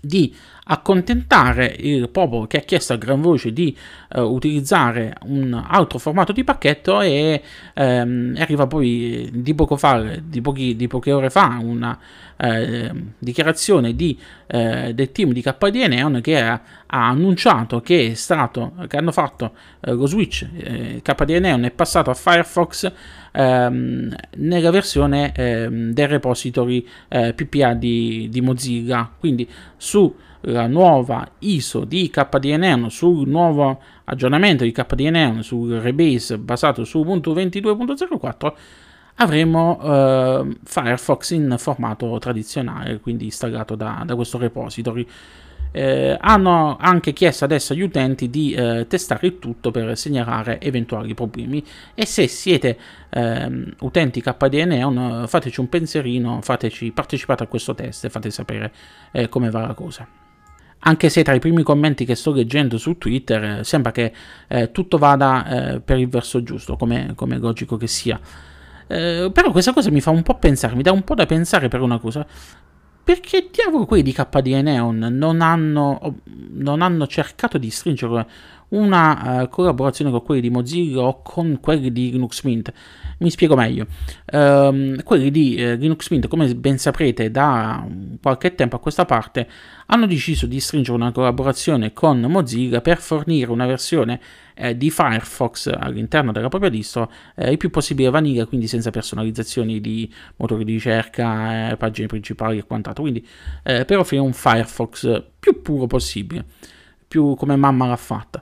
di 0.02 0.36
accontentare 0.66 1.76
il 1.80 2.10
popolo 2.10 2.48
che 2.48 2.58
ha 2.58 2.62
chiesto 2.62 2.94
a 2.94 2.98
gran 2.98 3.22
voce 3.22 3.52
di 3.52 3.76
uh, 4.16 4.22
utilizzare 4.22 5.16
un 5.24 5.54
altro 5.54 6.00
formato 6.00 6.32
di 6.32 6.44
pacchetto 6.44 7.02
e 7.02 7.42
um, 7.76 8.34
arriva 8.38 8.66
poi 8.68 9.30
di 9.34 9.54
poco 9.54 9.76
fa, 9.76 10.02
di, 10.22 10.42
pochi, 10.42 10.76
di 10.76 10.88
poche 10.88 11.12
ore 11.12 11.30
fa, 11.30 11.60
una 11.62 11.98
uh, 12.38 13.02
dichiarazione 13.18 13.96
di, 13.96 14.18
uh, 14.48 14.92
del 14.92 15.12
team 15.12 15.32
di 15.32 15.42
KDE 15.42 15.88
Neon 15.88 16.22
che 16.22 16.42
ha, 16.42 16.62
ha 16.96 17.08
annunciato 17.08 17.82
che, 17.82 18.12
è 18.12 18.14
stato, 18.14 18.74
che 18.88 18.98
hanno 18.98 19.12
fatto 19.12 19.54
lo 19.80 20.06
switch, 20.06 21.02
KDE 21.02 21.40
Neon 21.40 21.64
è 21.64 21.72
passato 21.72 22.12
a 22.12 22.14
Firefox 22.14 22.92
ehm, 23.32 24.16
nella 24.38 24.70
versione 24.70 25.32
ehm, 25.34 25.92
del 25.92 26.08
repository 26.08 26.86
PPA 27.08 27.74
di, 27.74 28.28
di 28.30 28.42
Mozilla, 28.42 29.12
quindi 29.20 29.50
su 29.76 30.16
la 30.42 30.68
nuova 30.68 31.28
ISO 31.40 31.84
di 31.84 32.12
KDE 32.12 32.86
sul 32.90 33.28
nuovo 33.28 33.82
aggiornamento 34.04 34.64
di 34.64 34.72
KDE 34.72 35.42
sul 35.42 35.80
rebase 35.80 36.38
basato 36.38 36.84
su 36.84 37.00
Ubuntu 37.00 37.34
22.04 37.34 38.54
avremo 39.16 39.80
eh, 39.82 40.58
Firefox 40.64 41.32
in 41.32 41.56
formato 41.58 42.18
tradizionale, 42.20 43.00
quindi 43.00 43.26
installato 43.26 43.76
da, 43.76 44.04
da 44.06 44.16
questo 44.16 44.38
repository. 44.38 45.08
Eh, 45.76 46.16
hanno 46.22 46.78
anche 46.80 47.14
chiesto 47.14 47.46
adesso 47.46 47.74
agli 47.74 47.82
utenti 47.82 48.30
di 48.30 48.54
eh, 48.54 48.86
testare 48.88 49.26
il 49.26 49.40
tutto 49.40 49.72
per 49.72 49.98
segnalare 49.98 50.62
eventuali 50.62 51.16
problemi 51.16 51.66
e 51.96 52.06
se 52.06 52.28
siete 52.28 52.78
ehm, 53.10 53.74
utenti 53.80 54.22
KDE 54.22 54.66
Neon 54.66 55.26
fateci 55.28 55.60
un 55.60 55.70
pensierino, 55.70 56.42
fateci, 56.44 56.92
partecipate 56.92 57.44
a 57.44 57.48
questo 57.48 57.74
test 57.74 58.06
e 58.06 58.10
fate 58.10 58.30
sapere 58.30 58.72
eh, 59.12 59.30
come 59.30 59.50
va 59.50 59.62
la 59.62 59.74
cosa 59.74 60.08
anche 60.86 61.10
se 61.10 61.24
tra 61.24 61.34
i 61.34 61.40
primi 61.40 61.64
commenti 61.64 62.06
che 62.06 62.16
sto 62.16 62.32
leggendo 62.32 62.78
su 62.78 62.98
Twitter 62.98 63.44
eh, 63.44 63.64
sembra 63.64 63.92
che 63.92 64.14
eh, 64.48 64.72
tutto 64.72 64.98
vada 64.98 65.74
eh, 65.74 65.80
per 65.80 65.98
il 65.98 66.10
verso 66.10 66.44
giusto, 66.44 66.76
come, 66.76 67.14
come 67.16 67.38
logico 67.38 67.78
che 67.78 67.88
sia. 67.88 68.20
Eh, 68.88 69.30
però 69.34 69.52
questa 69.52 69.74
cosa 69.74 69.90
mi 69.92 70.02
fa 70.02 70.12
un 70.12 70.24
po' 70.24 70.38
pensare, 70.38 70.76
mi 70.76 70.84
dà 70.84 70.92
un 70.92 71.04
po' 71.04 71.16
da 71.16 71.26
pensare 71.26 71.68
per 71.68 71.82
una 71.82 72.00
cosa. 72.00 72.26
Perché 73.04 73.50
diavolo 73.52 73.86
quelli 73.86 74.04
di 74.04 74.14
KDE 74.14 74.62
Neon 74.62 74.98
non 74.98 75.42
hanno, 75.42 76.20
non 76.52 76.82
hanno 76.82 77.06
cercato 77.06 77.58
di 77.58 77.70
stringere 77.70 78.26
una 78.70 79.42
uh, 79.42 79.50
collaborazione 79.50 80.10
con 80.10 80.24
quelli 80.24 80.42
di 80.42 80.50
Mozilla 80.50 81.02
o 81.02 81.22
con 81.22 81.60
quelli 81.60 81.92
di 81.92 82.12
Linux 82.12 82.44
Mint? 82.44 82.72
Mi 83.20 83.30
spiego 83.30 83.56
meglio. 83.56 83.88
Um, 84.32 85.02
quelli 85.04 85.32
di 85.32 85.56
uh, 85.60 85.76
Linux 85.76 86.10
Mint, 86.10 86.28
come 86.28 86.54
ben 86.56 86.78
saprete, 86.78 87.32
da 87.32 87.86
qualche 88.22 88.56
tempo 88.56 88.76
a 88.76 88.80
questa 88.80 89.06
parte 89.06 89.48
hanno 89.88 90.08
deciso 90.08 90.46
di 90.46 90.60
stringere 90.60 90.96
una 90.96 91.12
collaborazione 91.12 91.94
con 91.94 92.20
Mozilla 92.22 92.82
per 92.82 93.00
fornire 93.00 93.52
una 93.52 93.66
versione 93.66 94.20
eh, 94.56 94.78
di 94.78 94.90
Firefox 94.90 95.72
all'interno 95.78 96.32
della 96.32 96.50
propria 96.50 96.70
distro 96.70 97.12
eh, 97.36 97.52
il 97.52 97.58
più 97.58 97.70
possibile 97.70 98.10
vanilla, 98.10 98.46
quindi 98.46 98.68
senza 98.68 98.92
personalizzazioni 98.92 99.82
di 99.82 100.12
motori 100.38 100.64
di 100.64 100.74
ricerca, 100.74 101.72
eh, 101.72 101.78
pagine 101.78 102.08
principali 102.08 102.58
e 102.58 102.64
quant'altro. 102.64 103.04
Quindi 103.04 103.26
eh, 103.64 103.86
per 103.86 103.98
offrire 103.98 104.22
un 104.22 104.34
Firefox 104.34 105.24
più 105.40 105.62
puro 105.62 105.88
possibile, 105.88 106.46
più 107.08 107.36
come 107.36 107.56
mamma 107.56 107.88
l'ha 107.88 107.96
fatta. 107.96 108.42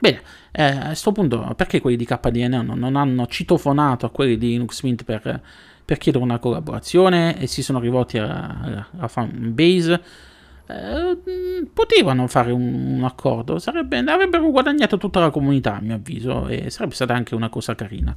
Bene, 0.00 0.22
eh, 0.52 0.62
a 0.62 0.86
questo 0.86 1.12
punto 1.12 1.52
perché 1.54 1.78
quelli 1.78 1.98
di 1.98 2.06
KDN 2.06 2.62
non, 2.64 2.78
non 2.78 2.96
hanno 2.96 3.26
citofonato 3.26 4.06
a 4.06 4.10
quelli 4.10 4.38
di 4.38 4.48
Linux 4.48 4.82
Mint 4.82 5.04
per, 5.04 5.42
per 5.84 5.98
chiedere 5.98 6.24
una 6.24 6.38
collaborazione 6.38 7.38
e 7.38 7.46
si 7.46 7.62
sono 7.62 7.78
rivolti 7.78 8.16
alla 8.16 8.88
fanbase? 9.08 10.02
Eh, 10.66 11.66
potevano 11.74 12.28
fare 12.28 12.50
un, 12.50 12.96
un 12.96 13.04
accordo, 13.04 13.58
sarebbe, 13.58 13.98
avrebbero 13.98 14.50
guadagnato 14.50 14.96
tutta 14.96 15.20
la 15.20 15.30
comunità 15.30 15.76
a 15.76 15.80
mio 15.80 15.96
avviso 15.96 16.48
e 16.48 16.70
sarebbe 16.70 16.94
stata 16.94 17.12
anche 17.12 17.34
una 17.34 17.50
cosa 17.50 17.74
carina 17.74 18.16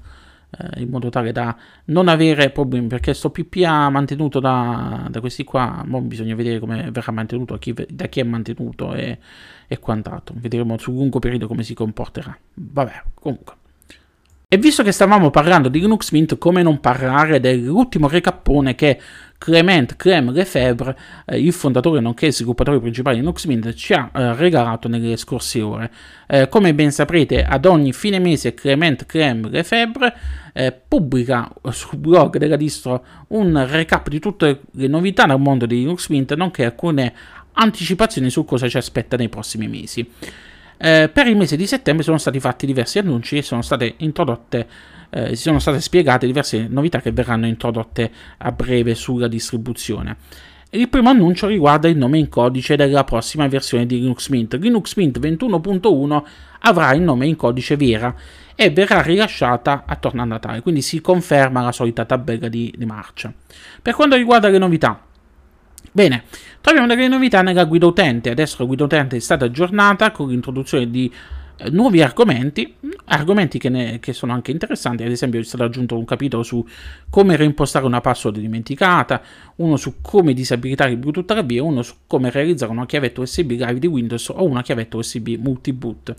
eh, 0.57 0.81
in 0.81 0.89
modo 0.89 1.09
tale 1.09 1.31
da 1.31 1.55
non 1.85 2.07
avere 2.07 2.49
problemi 2.49 2.87
perché 2.87 3.13
sto 3.13 3.29
PPA 3.29 3.89
mantenuto 3.89 4.39
da, 4.39 5.07
da 5.09 5.19
questi 5.19 5.43
qua 5.43 5.83
mo 5.85 6.01
bisogna 6.01 6.35
vedere 6.35 6.59
come 6.59 6.89
verrà 6.91 7.11
mantenuto 7.11 7.57
chi, 7.57 7.73
da 7.89 8.07
chi 8.07 8.19
è 8.19 8.23
mantenuto 8.23 8.93
e, 8.93 9.19
e 9.67 9.79
quant'altro. 9.79 10.35
Vedremo 10.37 10.77
su 10.77 10.91
lungo 10.91 11.19
periodo 11.19 11.47
come 11.47 11.63
si 11.63 11.73
comporterà. 11.73 12.37
Vabbè 12.53 13.03
comunque 13.15 13.55
e 14.53 14.57
visto 14.57 14.83
che 14.83 14.91
stavamo 14.91 15.31
parlando 15.31 15.67
di 15.67 15.79
Linux 15.79 16.11
Mint, 16.11 16.37
come 16.37 16.61
non 16.61 16.79
parlare 16.79 17.39
dell'ultimo 17.39 18.07
recappone 18.07 18.75
che 18.75 18.99
Clement 19.39 19.95
Clem 19.95 20.31
Lefebvre, 20.31 20.95
eh, 21.25 21.39
il 21.39 21.51
fondatore 21.51 21.99
nonché 22.01 22.31
sviluppatore 22.31 22.79
principale 22.79 23.15
di 23.15 23.21
Linux 23.21 23.45
Mint, 23.45 23.73
ci 23.73 23.93
ha 23.93 24.11
eh, 24.13 24.35
regalato 24.35 24.87
nelle 24.87 25.17
scorse 25.17 25.59
ore. 25.59 25.89
Eh, 26.27 26.49
come 26.49 26.75
ben 26.75 26.91
saprete, 26.91 27.43
ad 27.43 27.65
ogni 27.65 27.93
fine 27.93 28.19
mese 28.19 28.53
Clement 28.53 29.07
Clem 29.07 29.49
Lefebvre 29.49 30.13
eh, 30.53 30.71
pubblica 30.71 31.51
sul 31.71 31.97
blog 31.97 32.37
della 32.37 32.55
distro 32.55 33.03
un 33.29 33.65
recap 33.67 34.07
di 34.07 34.19
tutte 34.19 34.61
le 34.73 34.87
novità 34.87 35.25
nel 35.25 35.39
mondo 35.39 35.65
di 35.65 35.77
Linux 35.77 36.09
Mint, 36.09 36.31
nonché 36.35 36.65
alcune 36.65 37.11
anticipazioni 37.53 38.29
su 38.29 38.45
cosa 38.45 38.69
ci 38.69 38.77
aspetta 38.77 39.17
nei 39.17 39.29
prossimi 39.29 39.67
mesi. 39.67 40.07
Eh, 40.85 41.07
per 41.07 41.27
il 41.27 41.37
mese 41.37 41.55
di 41.55 41.65
settembre 41.65 42.03
sono 42.03 42.17
stati 42.17 42.41
fatti 42.41 42.65
diversi 42.65 42.99
annunci 42.99 43.37
e 43.37 43.41
sono 43.41 43.61
state 43.61 43.93
introdotte, 43.99 44.67
eh, 45.11 45.33
sono 45.37 45.59
state 45.59 45.79
spiegate 45.79 46.25
diverse 46.25 46.67
novità 46.67 46.99
che 46.99 47.13
verranno 47.13 47.47
introdotte 47.47 48.11
a 48.39 48.51
breve 48.51 48.93
sulla 48.93 49.29
distribuzione. 49.29 50.17
Il 50.71 50.89
primo 50.89 51.09
annuncio 51.09 51.47
riguarda 51.47 51.87
il 51.87 51.95
nome 51.95 52.17
in 52.17 52.27
codice 52.27 52.75
della 52.75 53.05
prossima 53.05 53.47
versione 53.47 53.85
di 53.85 53.97
Linux 53.97 54.27
Mint. 54.27 54.55
Linux 54.55 54.95
Mint 54.97 55.21
21.1 55.21 56.23
avrà 56.59 56.93
il 56.93 57.01
nome 57.01 57.27
in 57.27 57.37
codice 57.37 57.77
Vera 57.77 58.13
e 58.53 58.69
verrà 58.69 59.01
rilasciata 59.01 59.85
attorno 59.87 60.21
a 60.21 60.25
Natale, 60.25 60.59
quindi 60.59 60.81
si 60.81 60.99
conferma 60.99 61.61
la 61.61 61.71
solita 61.71 62.03
tabella 62.03 62.49
di, 62.49 62.73
di 62.77 62.85
marcia. 62.85 63.31
Per 63.81 63.93
quanto 63.93 64.17
riguarda 64.17 64.49
le 64.49 64.57
novità, 64.57 64.99
Bene, 65.91 66.23
troviamo 66.61 66.87
delle 66.87 67.07
novità 67.07 67.41
nella 67.41 67.65
guida 67.65 67.85
utente. 67.85 68.29
Adesso 68.29 68.57
la 68.59 68.65
guida 68.65 68.83
utente 68.85 69.17
è 69.17 69.19
stata 69.19 69.45
aggiornata 69.45 70.11
con 70.11 70.29
l'introduzione 70.29 70.89
di 70.89 71.11
eh, 71.57 71.69
nuovi 71.69 72.01
argomenti, 72.01 72.75
argomenti 73.05 73.59
che, 73.59 73.69
ne, 73.69 73.99
che, 73.99 74.13
sono 74.13 74.33
anche 74.33 74.51
interessanti. 74.51 75.03
Ad 75.03 75.11
esempio, 75.11 75.39
è 75.39 75.43
stato 75.43 75.63
aggiunto 75.63 75.97
un 75.97 76.05
capitolo 76.05 76.41
su 76.41 76.65
come 77.09 77.35
reimpostare 77.35 77.85
una 77.85 78.01
password 78.01 78.39
dimenticata, 78.39 79.21
uno 79.57 79.75
su 79.75 79.95
come 80.01 80.33
disabilitare 80.33 80.91
il 80.91 80.97
Bluetooth 80.97 81.29
all'avvio, 81.31 81.65
uno 81.65 81.83
su 81.83 81.95
come 82.07 82.31
realizzare 82.31 82.71
una 82.71 82.85
chiavetta 82.85 83.21
USB 83.21 83.51
live 83.51 83.79
di 83.79 83.87
Windows 83.87 84.29
o 84.29 84.43
una 84.45 84.63
chiavetta 84.63 84.97
USB 84.97 85.35
multi-boot. 85.37 86.15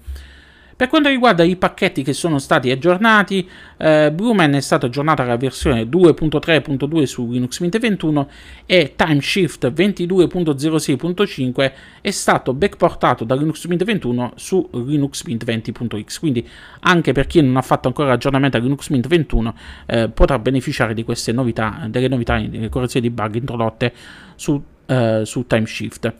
Per 0.76 0.88
quanto 0.88 1.09
riguarda 1.09 1.45
i 1.45 1.54
pacchetti 1.54 2.02
che 2.02 2.12
sono 2.12 2.40
stati 2.40 2.73
aggiornati, 2.73 3.49
eh, 3.76 4.11
Blumen 4.12 4.54
è 4.54 4.61
stato 4.61 4.87
aggiornato 4.87 5.23
alla 5.23 5.37
versione 5.37 5.85
2.3.2 5.85 7.04
su 7.04 7.31
Linux 7.31 7.61
Mint 7.61 7.78
21 7.78 8.28
e 8.66 8.95
Timeshift 8.97 9.71
22.06.5 9.71 11.73
è 12.00 12.11
stato 12.11 12.54
backportato 12.54 13.23
da 13.23 13.37
Linux 13.37 13.64
Mint 13.66 13.85
21 13.85 14.33
su 14.35 14.69
Linux 14.73 15.23
Mint 15.26 15.45
20.x. 15.45 16.19
Quindi 16.19 16.45
anche 16.81 17.12
per 17.12 17.28
chi 17.28 17.40
non 17.40 17.57
ha 17.57 17.62
fatto 17.62 17.87
ancora 17.87 18.12
aggiornamento 18.12 18.57
a 18.57 18.61
Linux 18.61 18.88
Mint 18.88 19.07
21 19.07 19.54
eh, 19.87 20.09
potrà 20.09 20.40
beneficiare 20.40 20.93
di 20.93 21.04
queste 21.04 21.31
novità, 21.31 21.87
delle 21.88 22.09
novità, 22.09 22.40
delle 22.40 22.69
correzioni 22.69 23.07
di 23.07 23.14
bug 23.14 23.37
introdotte 23.37 23.93
su, 24.35 24.61
eh, 24.87 25.23
su 25.25 25.47
Timeshift. 25.47 26.14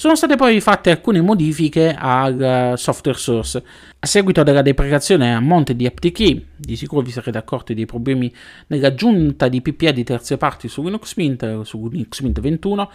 Sono 0.00 0.14
state 0.14 0.36
poi 0.36 0.62
fatte 0.62 0.88
alcune 0.88 1.20
modifiche 1.20 1.94
al 1.94 2.40
eh, 2.40 2.72
software 2.78 3.18
source. 3.18 3.62
A 3.98 4.06
seguito 4.06 4.42
della 4.42 4.62
deprecazione 4.62 5.34
a 5.34 5.40
monte 5.40 5.76
di 5.76 5.84
AppTK, 5.84 6.42
di 6.56 6.74
sicuro 6.74 7.02
vi 7.02 7.10
sarete 7.10 7.36
accorti 7.36 7.74
dei 7.74 7.84
problemi 7.84 8.32
nell'aggiunta 8.68 9.46
di 9.48 9.60
PPA 9.60 9.90
di 9.90 10.02
terze 10.02 10.38
parti 10.38 10.68
su 10.68 10.82
Linux 10.82 11.16
Mint, 11.16 11.60
su 11.64 11.86
Linux 11.86 12.20
Mint 12.22 12.40
21, 12.40 12.90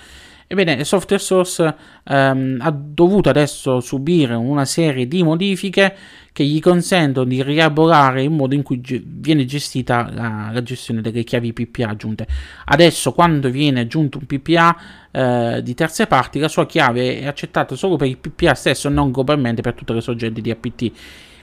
Ebbene, 0.48 0.84
Software 0.84 1.22
Source 1.22 1.76
ehm, 2.04 2.60
ha 2.62 2.72
dovuto 2.72 3.30
adesso 3.30 3.80
subire 3.80 4.36
una 4.36 4.66
serie 4.66 5.08
di 5.08 5.24
modifiche 5.24 5.96
che 6.32 6.44
gli 6.44 6.60
consentono 6.60 7.26
di 7.26 7.42
rielaborare 7.42 8.22
il 8.22 8.30
modo 8.30 8.54
in 8.54 8.62
cui 8.62 8.80
ge- 8.80 9.02
viene 9.04 9.46
gestita 9.46 10.12
la, 10.14 10.52
la, 10.54 10.62
gestione 10.62 11.02
delle 11.02 11.24
chiavi 11.24 11.52
PPA 11.52 11.90
aggiunte. 11.90 12.28
Adesso, 12.66 13.14
quando 13.14 13.50
viene 13.50 13.80
aggiunto 13.80 14.20
un 14.20 14.28
PPA 14.28 14.78
eh, 15.12 15.62
di 15.64 15.74
terze 15.74 16.06
parti, 16.06 16.38
la 16.38 16.48
sua 16.48 16.68
chiave 16.68 17.22
è 17.22 17.26
accettata 17.26 17.76
solo 17.76 17.96
per 17.96 18.08
il 18.08 18.18
PPA 18.18 18.54
stesso 18.54 18.88
e 18.88 18.92
non 18.92 19.12
globalmente 19.12 19.62
per 19.62 19.74
tutte 19.74 19.94
le 19.94 20.02
sorgenti 20.02 20.42
di 20.42 20.52
APT. 20.52 20.92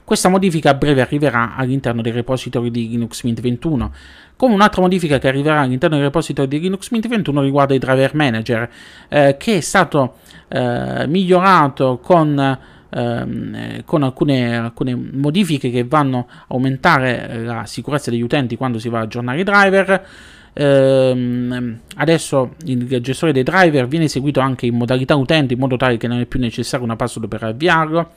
Questa 0.05 0.29
modifica 0.29 0.71
a 0.71 0.75
breve 0.75 1.01
arriverà 1.01 1.55
all'interno 1.55 2.03
dei 2.03 2.11
repository 2.11 2.71
di 2.71 2.89
Linux 2.89 3.23
Mint 3.23 3.41
21. 3.41 3.93
Come 4.35 4.55
un'altra 4.55 4.83
modifica 4.83 5.19
che 5.19 5.29
arriverà 5.29 5.61
all'interno 5.61 5.95
del 5.95 6.07
repository 6.07 6.49
di 6.49 6.59
Linux 6.59 6.91
Mint 6.91 7.07
21 7.07 7.41
riguarda 7.41 7.75
i 7.75 7.79
driver 7.79 8.13
manager, 8.15 8.69
eh, 9.09 9.37
che 9.39 9.59
è 9.59 9.61
stato 9.61 10.17
eh, 10.49 11.07
migliorato 11.07 12.01
con, 12.03 12.59
ehm, 12.91 13.85
con 13.85 14.03
alcune, 14.03 14.57
alcune, 14.57 14.95
modifiche 14.97 15.71
che 15.71 15.85
vanno 15.85 16.27
a 16.29 16.45
aumentare 16.49 17.45
la 17.45 17.65
sicurezza 17.65 18.11
degli 18.11 18.23
utenti 18.23 18.57
quando 18.57 18.81
si 18.81 18.89
va 18.89 18.99
a 18.99 19.03
aggiornare 19.03 19.41
i 19.41 19.45
driver. 19.45 20.07
Uh, 20.55 21.79
adesso 21.97 22.57
il 22.67 23.01
gestore 23.01 23.33
dei 23.33 23.43
driver 23.43 23.89
viene 23.89 24.05
eseguito 24.05 24.39
anche 24.41 24.67
in 24.67 24.77
modalità 24.77 25.17
utente 25.17 25.55
in 25.55 25.59
modo 25.59 25.79
tale 25.79 25.97
che 25.97 26.07
non 26.07 26.21
è 26.21 26.27
più 26.27 26.39
necessario 26.39 26.85
una 26.85 26.95
password 26.95 27.27
per 27.27 27.43
avviarlo 27.45 28.11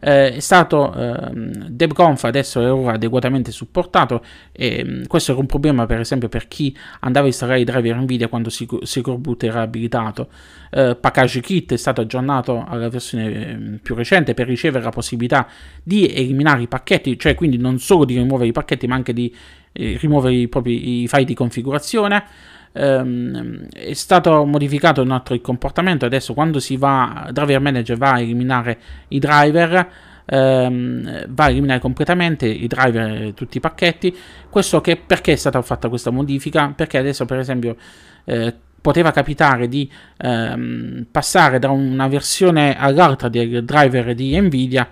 eh, 0.00 0.34
è 0.34 0.40
stato 0.40 0.92
eh, 0.94 1.30
DebConf 1.68 2.24
adesso 2.24 2.60
è 2.60 2.72
ora 2.72 2.94
adeguatamente 2.94 3.52
supportato 3.52 4.24
e 4.52 4.84
mm, 4.84 5.04
questo 5.04 5.32
era 5.32 5.40
un 5.40 5.46
problema 5.46 5.86
per 5.86 6.00
esempio 6.00 6.28
per 6.28 6.48
chi 6.48 6.76
andava 7.00 7.26
a 7.26 7.28
installare 7.28 7.60
i 7.60 7.64
driver 7.64 7.96
Nvidia 7.96 8.28
quando 8.28 8.50
Secure 8.50 9.18
Boot 9.18 9.44
era 9.44 9.60
abilitato 9.60 10.28
eh, 10.70 10.96
Package 10.98 11.40
Kit 11.40 11.72
è 11.74 11.76
stato 11.76 12.00
aggiornato 12.00 12.64
alla 12.66 12.88
versione 12.88 13.54
mh, 13.54 13.80
più 13.82 13.94
recente 13.94 14.34
per 14.34 14.46
ricevere 14.46 14.82
la 14.82 14.90
possibilità 14.90 15.46
di 15.82 16.08
eliminare 16.12 16.62
i 16.62 16.68
pacchetti 16.68 17.18
cioè 17.18 17.34
quindi 17.34 17.58
non 17.58 17.78
solo 17.78 18.04
di 18.04 18.16
rimuovere 18.16 18.48
i 18.48 18.52
pacchetti 18.52 18.86
ma 18.86 18.94
anche 18.94 19.12
di 19.12 19.34
eh, 19.72 19.96
rimuovere 20.00 20.34
i 20.34 20.48
propri 20.48 21.02
i 21.02 21.08
file 21.08 21.24
di 21.24 21.34
configurazione. 21.34 22.24
Um, 22.72 23.66
è 23.72 23.92
stato 23.94 24.44
modificato 24.44 25.02
un 25.02 25.10
altro 25.10 25.34
il 25.34 25.40
comportamento. 25.40 26.06
Adesso, 26.06 26.34
quando 26.34 26.60
si 26.60 26.76
va, 26.76 27.28
Driver 27.32 27.60
Manager 27.60 27.96
va 27.96 28.12
a 28.12 28.20
eliminare 28.20 28.78
i 29.08 29.18
driver, 29.18 29.90
um, 30.26 31.26
va 31.28 31.44
a 31.44 31.48
eliminare 31.50 31.80
completamente 31.80 32.46
i 32.46 32.66
driver, 32.66 33.32
tutti 33.34 33.56
i 33.56 33.60
pacchetti. 33.60 34.16
Questo 34.48 34.80
che, 34.80 34.96
perché 34.96 35.32
è 35.32 35.36
stata 35.36 35.60
fatta 35.62 35.88
questa 35.88 36.10
modifica? 36.10 36.72
Perché 36.74 36.98
adesso, 36.98 37.24
per 37.24 37.38
esempio, 37.38 37.76
eh, 38.24 38.54
poteva 38.80 39.10
capitare 39.10 39.68
di 39.68 39.90
ehm, 40.16 41.06
passare 41.10 41.58
da 41.58 41.70
una 41.70 42.08
versione 42.08 42.78
all'altra 42.78 43.28
del 43.28 43.64
driver 43.64 44.14
di 44.14 44.38
Nvidia 44.40 44.88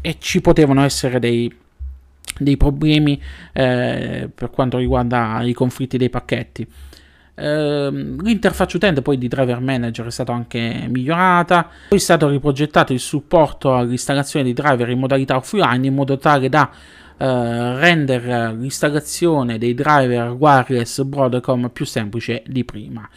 e 0.00 0.16
ci 0.18 0.40
potevano 0.40 0.84
essere 0.84 1.18
dei, 1.18 1.52
dei 2.38 2.56
problemi 2.56 3.20
eh, 3.52 4.30
per 4.32 4.50
quanto 4.50 4.78
riguarda 4.78 5.40
i 5.42 5.52
conflitti 5.52 5.98
dei 5.98 6.10
pacchetti. 6.10 6.66
Eh, 7.36 7.90
l'interfaccia 7.90 8.76
utente 8.76 9.02
poi 9.02 9.18
di 9.18 9.26
Driver 9.26 9.60
Manager 9.60 10.06
è 10.06 10.10
stata 10.10 10.32
anche 10.32 10.86
migliorata, 10.88 11.68
poi 11.88 11.98
è 11.98 12.00
stato 12.00 12.28
riprogettato 12.28 12.92
il 12.92 13.00
supporto 13.00 13.74
all'installazione 13.74 14.44
di 14.44 14.52
driver 14.52 14.88
in 14.88 14.98
modalità 14.98 15.36
offline 15.36 15.86
in 15.86 15.94
modo 15.94 16.16
tale 16.16 16.48
da 16.48 16.70
eh, 17.16 17.78
rendere 17.78 18.54
l'installazione 18.54 19.58
dei 19.58 19.74
driver 19.74 20.30
wireless 20.30 21.02
Broadcom 21.02 21.70
più 21.70 21.84
semplice 21.84 22.42
di 22.46 22.64
prima. 22.64 23.08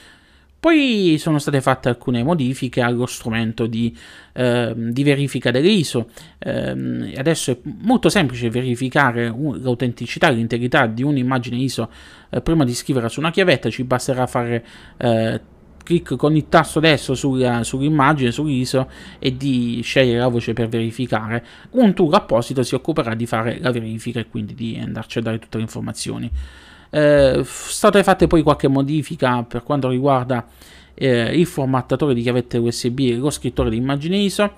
Poi 0.60 1.18
sono 1.20 1.38
state 1.38 1.62
fatte 1.62 1.90
alcune 1.90 2.24
modifiche 2.24 2.82
allo 2.82 3.06
strumento 3.06 3.68
di, 3.68 3.96
eh, 4.34 4.74
di 4.76 5.04
verifica 5.04 5.52
dell'ISO. 5.52 6.10
Eh, 6.40 7.14
adesso 7.16 7.52
è 7.52 7.58
molto 7.82 8.10
semplice 8.10 8.50
verificare 8.50 9.28
l'autenticità, 9.28 10.30
l'integrità 10.30 10.88
di 10.88 11.04
un'immagine 11.04 11.58
ISO 11.58 11.92
eh, 12.30 12.42
prima 12.42 12.66
di 12.66 12.74
scrivere 12.74 13.08
su 13.08 13.20
una 13.20 13.32
chiavetta. 13.32 13.70
Ci 13.70 13.84
basterà 13.84 14.26
fare 14.26 14.66
eh, 14.98 15.42
clic 15.88 16.18
con 16.18 16.36
il 16.36 16.50
tasto 16.50 16.82
destro 16.82 17.14
sulla, 17.14 17.64
sull'immagine, 17.64 18.32
sull'ISO 18.32 18.90
e 19.20 19.38
di 19.38 19.80
scegliere 19.84 20.20
la 20.20 20.28
voce 20.28 20.52
per 20.52 20.68
verificare. 20.68 21.46
Un 21.72 21.94
tool 21.94 22.14
apposito 22.14 22.62
si 22.64 22.76
occuperà 22.76 23.16
di 23.16 23.26
fare 23.26 23.58
la 23.62 23.72
verifica 23.72 24.20
e 24.20 24.28
quindi 24.28 24.54
di 24.54 24.78
andarci 24.82 25.20
a 25.20 25.22
dare 25.22 25.40
tutte 25.40 25.58
le 25.58 25.64
informazioni. 25.64 26.30
Eh, 26.89 27.41
state 27.44 28.03
fatte 28.03 28.27
poi 28.27 28.41
qualche 28.44 28.67
modifica 28.67 29.44
per 29.44 29.63
quanto 29.63 29.89
riguarda 29.89 30.46
eh, 30.94 31.39
il 31.39 31.46
formattatore 31.46 32.13
di 32.13 32.22
chiavette 32.22 32.58
USB 32.58 33.00
e 33.00 33.15
lo 33.15 33.29
scrittore 33.29 33.70
di 33.70 33.77
immagine 33.77 34.17
ISO. 34.17 34.53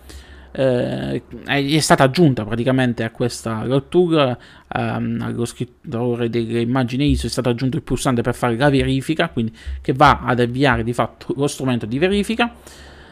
Eh, 0.51 1.21
è 1.45 1.79
stata 1.79 2.05
aggiunta 2.05 2.43
praticamente 2.43 3.03
a 3.03 3.11
questa 3.11 3.63
tool 3.87 4.35
ehm, 4.73 5.21
allo 5.21 5.45
scrittore 5.45 6.27
delle 6.27 6.61
immagini 6.61 7.11
ISO 7.11 7.27
è 7.27 7.29
stato 7.29 7.49
aggiunto 7.49 7.77
il 7.77 7.83
pulsante 7.83 8.23
per 8.23 8.33
fare 8.33 8.57
la 8.57 8.67
verifica 8.67 9.29
quindi 9.29 9.55
che 9.79 9.93
va 9.93 10.21
ad 10.23 10.39
avviare 10.39 10.83
di 10.83 10.91
fatto 10.91 11.35
lo 11.37 11.45
strumento 11.45 11.85
di 11.85 11.99
verifica 11.99 12.51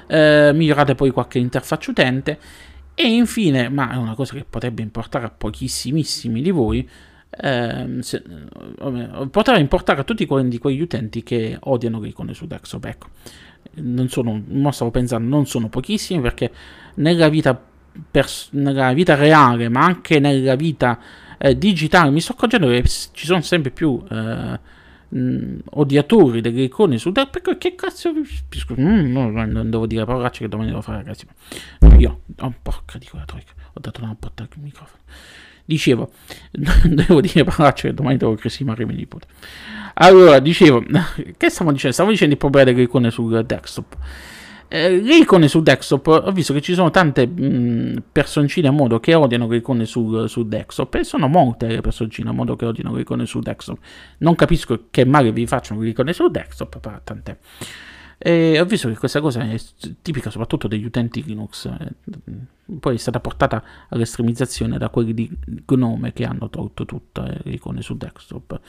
eh, 0.08 0.50
migliorate 0.52 0.96
poi 0.96 1.12
qualche 1.12 1.38
interfaccia 1.38 1.92
utente 1.92 2.40
e 2.96 3.06
infine 3.06 3.70
ma 3.70 3.92
è 3.92 3.98
una 3.98 4.16
cosa 4.16 4.34
che 4.34 4.44
potrebbe 4.50 4.82
importare 4.82 5.26
a 5.26 5.30
pochissimissimi 5.30 6.42
di 6.42 6.50
voi 6.50 6.90
eh, 7.30 7.98
se, 8.02 8.24
potrà 9.32 9.58
importare 9.58 10.02
a 10.02 10.04
tutti 10.04 10.26
quegli, 10.26 10.58
quegli 10.60 10.82
utenti 10.82 11.24
che 11.24 11.58
odiano 11.60 12.00
le 12.00 12.10
icone 12.10 12.34
su 12.34 12.48
desktop. 12.48 12.86
Ecco, 12.86 13.08
non 13.76 14.10
sono, 14.10 14.42
non 14.46 14.72
stavo 14.74 14.92
pensando, 14.92 15.28
non 15.28 15.46
sono 15.46 15.70
pochissimi 15.70 16.22
perché 16.22 16.52
nella 16.96 17.30
vita, 17.30 17.60
pers- 18.10 18.50
nella 18.52 18.94
vita 18.94 19.16
reale, 19.16 19.70
ma 19.70 19.84
anche 19.84 20.20
nella 20.20 20.56
vita 20.56 21.00
eh, 21.38 21.58
digitale, 21.58 22.10
mi 22.10 22.22
sto 22.22 22.34
accorgendo 22.34 22.68
che 22.68 22.84
ci 22.84 23.26
sono 23.26 23.42
sempre 23.42 23.72
più 23.72 24.04
eh, 24.10 24.60
mh, 25.10 25.58
odiatori 25.72 26.42
delle 26.42 26.64
icone 26.64 26.98
su 26.98 27.12
desktop. 27.12 27.42
Perché 27.42 27.58
che 27.58 27.76
cazzo? 27.76 28.12
Mm, 28.80 29.12
no, 29.12 29.30
non 29.30 29.70
devo 29.70 29.86
dire 29.86 30.06
parolacce 30.06 30.40
che 30.42 30.50
domani 30.50 30.70
devo 30.70 30.82
fare, 30.82 30.98
ragazzi. 30.98 31.28
Io, 31.98 32.22
oh, 32.40 32.54
porca 32.62 32.98
di 32.98 33.08
quella 33.08 33.26
troica, 33.26 33.54
ho 33.74 33.80
dato 33.80 34.02
una 34.02 34.16
botta 34.18 34.44
al 34.44 34.50
microfono. 34.62 35.02
Dicevo, 35.68 36.12
devo 36.86 37.20
dire 37.20 37.44
parolacce 37.44 37.90
che 37.90 37.94
domani 37.94 38.16
devo 38.16 38.36
cresimare 38.36 38.86
mio 38.86 38.96
nipote. 38.96 39.28
Allora, 39.96 40.40
dicevo, 40.40 40.82
che 41.36 41.50
stavo 41.50 41.74
dicendo? 41.74 41.94
Stavo 41.94 42.10
dicendo 42.10 42.34
il 42.36 42.40
problema 42.40 42.72
delle 42.72 42.84
icone 42.84 43.12
sul 43.12 43.44
desktop. 43.46 43.98
Eh, 44.70 45.02
le 45.02 45.18
icone 45.18 45.50
sul 45.50 45.64
desktop, 45.64 46.08
ho 46.08 46.32
visto 46.32 46.54
che 46.54 46.62
ci 46.62 46.74
sono 46.74 46.90
tante 46.90 47.28
mh, 47.28 48.04
personcine 48.14 48.70
a 48.70 48.72
modo 48.72 49.02
che 49.02 49.14
odiano 49.14 49.48
le 49.50 49.58
icone 49.58 49.86
sul, 49.86 50.30
sul, 50.30 50.48
desktop 50.48 50.96
e 50.96 51.04
sono 51.04 51.28
molte 51.28 51.68
le 51.68 51.82
personcine 51.82 52.30
a 52.30 52.34
modo 52.34 52.56
che 52.56 52.66
odiano 52.66 52.96
le 52.96 53.02
icone 53.02 53.26
sul 53.26 53.42
desktop. 53.42 53.78
Non 54.20 54.36
capisco 54.36 54.88
che 54.90 55.04
male 55.04 55.34
vi 55.34 55.46
facciano 55.48 55.82
le 55.82 55.90
icone 55.90 56.14
sul 56.14 56.32
desktop, 56.32 56.80
però 56.80 56.98
tant'è. 57.04 57.38
E 58.20 58.60
ho 58.60 58.66
visto 58.66 58.88
che 58.90 58.98
questa 58.98 59.22
cosa 59.22 59.42
è 59.42 59.60
tipica 60.02 60.32
soprattutto 60.32 60.68
degli 60.68 60.86
utenti 60.86 61.24
Linux, 61.24 61.66
eh, 61.66 61.94
poi 62.80 62.96
è 62.96 62.98
stata 62.98 63.20
portata 63.20 63.64
all'estremizzazione 63.90 64.80
da 64.80 64.90
quelli 64.90 65.14
di 65.14 65.30
Gnome 65.46 66.14
che 66.14 66.26
hanno 66.26 66.50
tolto 66.50 66.86
tutte 66.86 67.42
le 67.44 67.52
icone 67.52 67.82
su 67.82 67.96
desktop. 67.96 68.60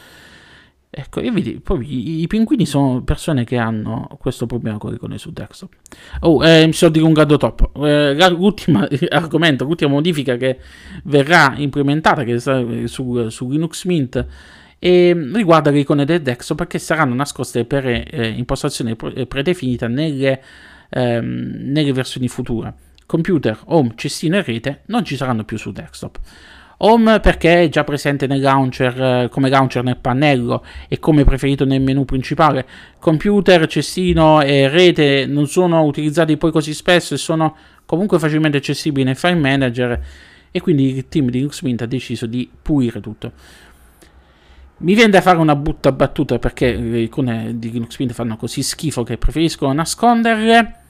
Ecco, 0.90 1.20
e 1.20 1.30
vedi, 1.30 1.60
poi 1.60 2.22
i, 2.22 2.26
pinguini 2.26 2.64
sono 2.64 3.02
persone 3.02 3.44
che 3.44 3.58
hanno 3.58 4.08
questo 4.18 4.46
problema 4.46 4.78
con 4.78 4.94
icone 4.94 5.18
su 5.18 5.32
desktop. 5.32 5.74
Oh, 6.20 6.42
eh, 6.42 6.64
mi 6.66 6.72
sono 6.72 6.90
dilungato 6.90 7.36
troppo. 7.36 7.72
Eh, 7.86 8.14
l'ultimo 8.30 8.86
argomento, 9.10 9.64
l'ultima 9.64 9.90
modifica 9.90 10.36
che 10.36 10.58
verrà 11.04 11.54
implementata 11.56 12.24
che 12.24 12.38
su, 12.38 13.28
su 13.28 13.50
Linux 13.50 13.84
Mint 13.84 14.26
e 14.78 15.30
riguarda 15.34 15.70
le 15.70 15.80
icone 15.80 16.06
del 16.06 16.22
desktop 16.22 16.56
perché 16.56 16.78
saranno 16.78 17.14
nascoste 17.14 17.66
per 17.66 17.86
eh, 17.86 18.28
impostazione 18.36 18.96
pre- 18.96 19.26
predefinita 19.26 19.88
nelle, 19.88 20.42
ehm, 20.88 21.70
nelle 21.70 21.92
versioni 21.92 22.28
future. 22.28 22.72
Computer, 23.04 23.58
home, 23.66 23.92
cestino 23.94 24.36
e 24.36 24.42
rete 24.42 24.82
non 24.86 25.04
ci 25.04 25.16
saranno 25.16 25.44
più 25.44 25.58
su 25.58 25.70
desktop. 25.70 26.18
Home 26.80 27.18
perché 27.18 27.64
è 27.64 27.68
già 27.68 27.82
presente 27.82 28.28
nel 28.28 28.40
launcher 28.40 29.02
eh, 29.02 29.28
come 29.30 29.48
launcher 29.48 29.82
nel 29.82 29.96
pannello 29.96 30.64
e 30.86 31.00
come 31.00 31.24
preferito 31.24 31.64
nel 31.64 31.80
menu 31.80 32.04
principale. 32.04 32.66
Computer, 33.00 33.66
cestino 33.66 34.40
e 34.40 34.68
rete 34.68 35.26
non 35.26 35.48
sono 35.48 35.82
utilizzati 35.82 36.36
poi 36.36 36.52
così 36.52 36.72
spesso 36.72 37.14
e 37.14 37.18
sono 37.18 37.56
comunque 37.84 38.20
facilmente 38.20 38.58
accessibili 38.58 39.04
nel 39.04 39.16
file 39.16 39.34
manager 39.34 40.00
e 40.50 40.60
quindi 40.60 40.94
il 40.96 41.08
team 41.08 41.30
di 41.30 41.40
LuxMint 41.40 41.82
ha 41.82 41.86
deciso 41.86 42.26
di 42.26 42.48
pulire 42.62 43.00
tutto. 43.00 43.32
Mi 44.78 44.94
viene 44.94 45.10
da 45.10 45.20
fare 45.20 45.38
una 45.38 45.56
brutta 45.56 45.90
battuta 45.90 46.38
perché 46.38 46.76
le 46.76 47.00
icone 47.00 47.58
di 47.58 47.72
Linux 47.72 47.98
Mint 47.98 48.12
fanno 48.12 48.36
così 48.36 48.62
schifo 48.62 49.02
che 49.02 49.18
preferisco 49.18 49.72
nasconderle. 49.72 50.82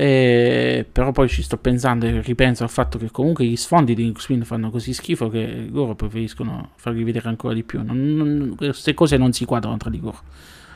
Eh, 0.00 0.86
però 0.92 1.10
poi 1.10 1.28
ci 1.28 1.42
sto 1.42 1.56
pensando 1.56 2.06
e 2.06 2.20
ripenso 2.20 2.62
al 2.62 2.70
fatto 2.70 2.98
che 2.98 3.10
comunque 3.10 3.44
gli 3.44 3.56
sfondi 3.56 3.96
di 3.96 4.14
Mint 4.28 4.44
fanno 4.44 4.70
così 4.70 4.92
schifo 4.92 5.28
che 5.28 5.66
loro 5.72 5.96
preferiscono 5.96 6.70
farli 6.76 7.02
vedere 7.02 7.28
ancora 7.28 7.52
di 7.52 7.64
più. 7.64 7.82
Non, 7.82 8.14
non, 8.14 8.54
queste 8.56 8.94
cose 8.94 9.16
non 9.16 9.32
si 9.32 9.44
quadrano 9.44 9.76
tra 9.76 9.90
di 9.90 9.98
loro. 9.98 10.20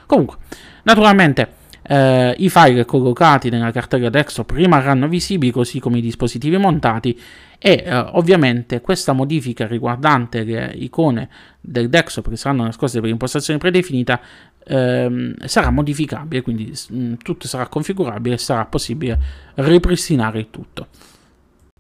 Comunque, 0.07 0.39
naturalmente 0.83 1.55
eh, 1.83 2.35
i 2.39 2.49
file 2.49 2.85
collocati 2.85 3.51
nella 3.51 3.71
cartella 3.71 4.09
desktop 4.09 4.51
rimarranno 4.53 5.09
visibili 5.09 5.51
così 5.53 5.81
come 5.81 5.99
i 5.99 6.01
dispositivi 6.01 6.57
montati 6.57 7.19
e 7.59 7.83
eh, 7.85 7.95
ovviamente 7.95 8.81
questa 8.81 9.13
modifica 9.13 9.67
riguardante 9.67 10.43
le 10.45 10.73
icone 10.75 11.29
del 11.61 11.89
desktop 11.89 12.29
che 12.29 12.37
saranno 12.37 12.65
nascoste 12.65 13.01
per 13.01 13.11
impostazione 13.11 13.59
predefinita 13.59 14.21
ehm, 14.65 15.35
sarà 15.45 15.71
modificabile, 15.71 16.43
quindi 16.43 16.73
mh, 16.89 16.97
mm, 16.97 17.15
tutto 17.23 17.47
sarà 17.47 17.67
configurabile 17.69 18.35
e 18.35 18.39
sarà 18.39 18.65
possibile 18.65 19.19
ripristinare 19.55 20.39
il 20.41 20.51
tutto. 20.51 20.89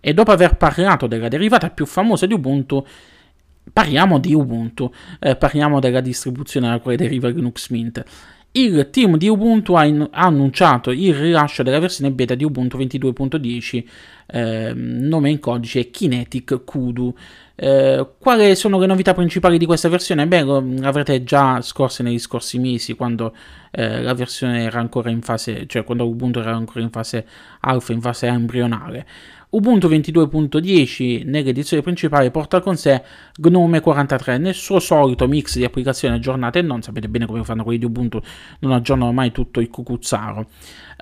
E 0.00 0.14
dopo 0.14 0.32
aver 0.32 0.56
parlato 0.56 1.06
della 1.06 1.28
derivata 1.28 1.70
più 1.70 1.86
famosa 1.86 2.26
di 2.26 2.34
Ubuntu, 2.34 2.84
parliamo 3.72 4.18
di 4.18 4.34
Ubuntu, 4.34 4.92
eh, 5.20 5.36
parliamo 5.36 5.78
della 5.78 6.00
distribuzione 6.00 6.68
da 6.68 6.80
quale 6.80 6.96
deriva 6.96 7.28
Linux 7.28 7.70
Mint 7.70 8.04
il 8.52 8.88
team 8.90 9.16
di 9.16 9.28
Ubuntu 9.28 9.74
ha, 9.74 9.82
annunciato 10.10 10.90
il 10.90 11.14
rilascio 11.14 11.62
della 11.62 11.78
versione 11.78 12.10
beta 12.10 12.34
di 12.34 12.44
Ubuntu 12.44 12.76
22.10, 12.78 13.84
eh, 14.26 14.72
nome 14.74 15.30
in 15.30 15.38
codice 15.38 15.90
Kinetic 15.90 16.64
Kudu. 16.64 17.14
Eh, 17.54 18.06
quali 18.18 18.54
sono 18.56 18.78
le 18.78 18.86
novità 18.86 19.14
principali 19.14 19.56
di 19.56 19.66
questa 19.66 19.88
versione? 19.88 20.26
Beh, 20.26 20.42
lo 20.42 20.64
avrete 20.82 21.22
già 21.24 21.60
scorse 21.62 22.02
negli 22.02 22.18
scorsi 22.18 22.58
mesi, 22.58 22.94
quando 22.94 23.34
eh, 23.70 24.02
la 24.02 24.14
versione 24.14 24.64
era 24.64 24.80
ancora 24.80 25.10
in 25.10 25.22
fase, 25.22 25.66
cioè 25.66 25.84
quando 25.84 26.06
Ubuntu 26.06 26.40
era 26.40 26.54
ancora 26.54 26.80
in 26.80 26.90
fase 26.90 27.26
alfa, 27.60 27.92
in 27.92 28.00
fase 28.00 28.26
embrionale. 28.26 29.06
Ubuntu 29.52 29.86
22.10 29.86 31.26
nell'edizione 31.26 31.82
principale 31.82 32.30
porta 32.30 32.60
con 32.62 32.78
sé 32.78 33.02
Gnome 33.38 33.80
43 33.80 34.38
nel 34.38 34.54
suo 34.54 34.80
solito 34.80 35.28
mix 35.28 35.58
di 35.58 35.64
applicazioni 35.64 36.14
aggiornate 36.14 36.60
e 36.60 36.62
non 36.62 36.80
sapete 36.80 37.06
bene 37.06 37.26
come 37.26 37.44
fanno 37.44 37.62
quelli 37.62 37.78
di 37.78 37.84
Ubuntu, 37.84 38.18
non 38.60 38.72
aggiornano 38.72 39.12
mai 39.12 39.30
tutto 39.30 39.60
il 39.60 39.68
cucuzzaro. 39.68 40.46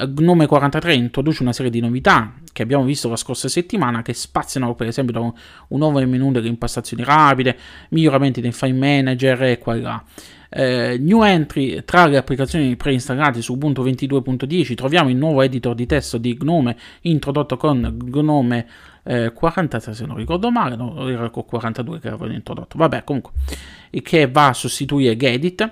Gnome 0.04 0.46
43 0.46 0.94
introduce 0.94 1.42
una 1.42 1.52
serie 1.52 1.70
di 1.70 1.78
novità 1.78 2.34
che 2.52 2.62
abbiamo 2.62 2.84
visto 2.84 3.08
la 3.08 3.16
scorsa 3.16 3.48
settimana 3.48 4.02
che 4.02 4.12
spaziano 4.12 4.74
per 4.74 4.88
esempio 4.88 5.12
da 5.12 5.20
un, 5.20 5.32
un 5.68 5.78
nuovo 5.78 6.04
menu 6.06 6.32
delle 6.32 6.48
impostazioni 6.48 7.04
rapide, 7.04 7.56
miglioramenti 7.90 8.40
nel 8.40 8.52
file 8.52 8.72
manager 8.72 9.42
e 9.44 9.58
qua 9.58 9.74
e 9.74 9.80
là. 9.80 10.04
Eh, 10.52 10.98
new 10.98 11.22
entry 11.22 11.84
tra 11.84 12.06
le 12.06 12.16
applicazioni 12.16 12.74
preinstallate 12.74 13.40
su 13.40 13.52
Ubuntu 13.52 13.84
22.10 13.84 14.74
troviamo 14.74 15.08
il 15.08 15.14
nuovo 15.14 15.42
editor 15.42 15.76
di 15.76 15.86
testo 15.86 16.18
di 16.18 16.36
Gnome 16.36 16.76
introdotto 17.02 17.56
con 17.56 17.96
Gnome 18.02 18.66
eh, 19.04 19.32
43 19.32 19.94
se 19.94 20.06
non 20.06 20.16
ricordo 20.16 20.50
male, 20.50 20.76
no, 20.76 21.08
era 21.08 21.30
con 21.30 21.44
42 21.44 22.00
che 22.00 22.08
avevano 22.08 22.32
introdotto, 22.32 22.76
vabbè 22.76 23.04
comunque, 23.04 23.32
che 24.02 24.28
va 24.28 24.48
a 24.48 24.52
sostituire 24.54 25.16
Gedit. 25.16 25.70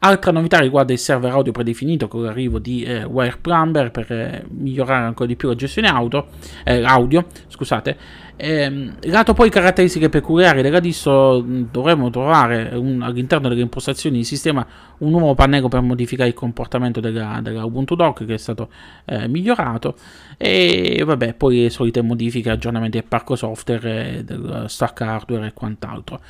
Altra 0.00 0.30
novità 0.30 0.58
riguarda 0.58 0.92
il 0.92 0.98
server 0.98 1.32
audio 1.32 1.52
predefinito 1.52 2.06
con 2.06 2.22
l'arrivo 2.22 2.58
di 2.58 2.82
eh, 2.82 3.04
Wire 3.04 3.38
Plumber 3.40 3.90
per 3.90 4.12
eh, 4.12 4.44
migliorare 4.50 5.06
ancora 5.06 5.26
di 5.26 5.36
più 5.36 5.48
la 5.48 5.54
gestione 5.54 5.88
audio, 5.88 6.26
eh, 6.64 6.84
audio 6.84 7.24
scusate. 7.48 7.96
Eh, 8.36 8.90
lato 9.04 9.32
poi 9.32 9.48
caratteristiche 9.48 10.10
peculiari 10.10 10.60
della 10.60 10.80
distro 10.80 11.40
dovremmo 11.40 12.10
trovare 12.10 12.68
un, 12.74 13.00
all'interno 13.00 13.48
delle 13.48 13.62
impostazioni 13.62 14.18
di 14.18 14.24
sistema 14.24 14.66
un 14.98 15.10
nuovo 15.10 15.34
pannello 15.34 15.68
per 15.68 15.80
modificare 15.80 16.28
il 16.28 16.34
comportamento 16.34 17.00
della, 17.00 17.40
della 17.42 17.64
Ubuntu 17.64 17.94
Dock 17.94 18.26
che 18.26 18.34
è 18.34 18.38
stato 18.38 18.68
eh, 19.06 19.26
migliorato 19.28 19.96
e 20.36 21.02
vabbè 21.06 21.32
poi 21.32 21.62
le 21.62 21.70
solite 21.70 22.02
modifiche 22.02 22.50
aggiornamenti 22.50 22.98
del 22.98 23.08
parco 23.08 23.34
software, 23.34 24.22
del 24.22 24.66
stack 24.68 25.00
hardware 25.00 25.46
e 25.46 25.52
quant'altro. 25.54 26.20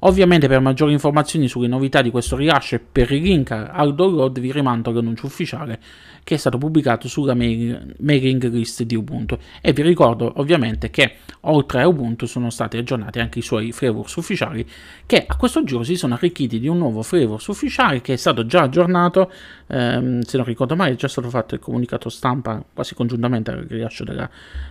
Ovviamente 0.00 0.46
per 0.46 0.60
maggiori 0.60 0.92
informazioni 0.92 1.48
sulle 1.48 1.66
novità 1.66 2.02
di 2.02 2.10
questo 2.10 2.36
rilascio 2.36 2.76
e 2.76 2.78
per 2.80 3.10
il 3.10 3.22
link 3.22 3.50
al 3.50 3.94
download 3.94 4.38
vi 4.38 4.52
rimando 4.52 4.90
all'annuncio 4.90 5.26
ufficiale 5.26 5.80
che 6.22 6.34
è 6.34 6.38
stato 6.38 6.58
pubblicato 6.58 7.08
sulla 7.08 7.34
mailing 7.34 8.50
list 8.50 8.82
di 8.82 8.94
Ubuntu. 8.94 9.38
E 9.60 9.72
vi 9.72 9.82
ricordo 9.82 10.30
ovviamente 10.36 10.90
che 10.90 11.14
oltre 11.42 11.82
a 11.82 11.88
Ubuntu 11.88 12.26
sono 12.26 12.50
stati 12.50 12.76
aggiornati 12.76 13.18
anche 13.18 13.38
i 13.38 13.42
suoi 13.42 13.72
flavors 13.72 14.14
ufficiali 14.16 14.66
che 15.06 15.24
a 15.26 15.36
questo 15.36 15.64
giro 15.64 15.82
si 15.82 15.96
sono 15.96 16.14
arricchiti 16.14 16.60
di 16.60 16.68
un 16.68 16.78
nuovo 16.78 17.02
flavors 17.02 17.46
ufficiale 17.46 18.00
che 18.00 18.12
è 18.12 18.16
stato 18.16 18.44
già 18.44 18.62
aggiornato 18.62 19.32
ehm, 19.68 20.20
se 20.20 20.36
non 20.36 20.46
ricordo 20.46 20.76
male 20.76 20.92
è 20.92 20.96
già 20.96 21.08
stato 21.08 21.30
fatto 21.30 21.54
il 21.54 21.60
comunicato 21.60 22.08
stampa 22.08 22.62
quasi 22.74 22.94
congiuntamente 22.94 23.50
al 23.50 23.64
rilascio 23.68 24.04
della, 24.04 24.28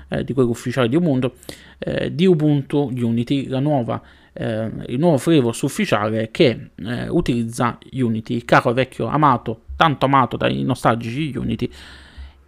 eh, 0.09 0.23
di 0.23 0.33
quello 0.33 0.49
ufficiale 0.49 0.89
di 0.89 0.95
Ubuntu 0.95 1.33
eh, 1.79 2.13
di 2.13 2.25
Ubuntu 2.25 2.91
Unity 2.93 3.47
la 3.47 3.59
nuova 3.59 4.01
eh, 4.37 4.71
il 4.87 4.99
nuovo 4.99 5.17
flavors 5.17 5.61
ufficiale 5.61 6.29
che 6.31 6.69
eh, 6.75 7.09
utilizza 7.09 7.77
Unity, 7.91 8.45
caro 8.45 8.71
vecchio 8.71 9.07
amato, 9.07 9.61
tanto 9.75 10.05
amato 10.05 10.37
dai 10.37 10.63
nostalgici 10.63 11.35
Unity. 11.35 11.69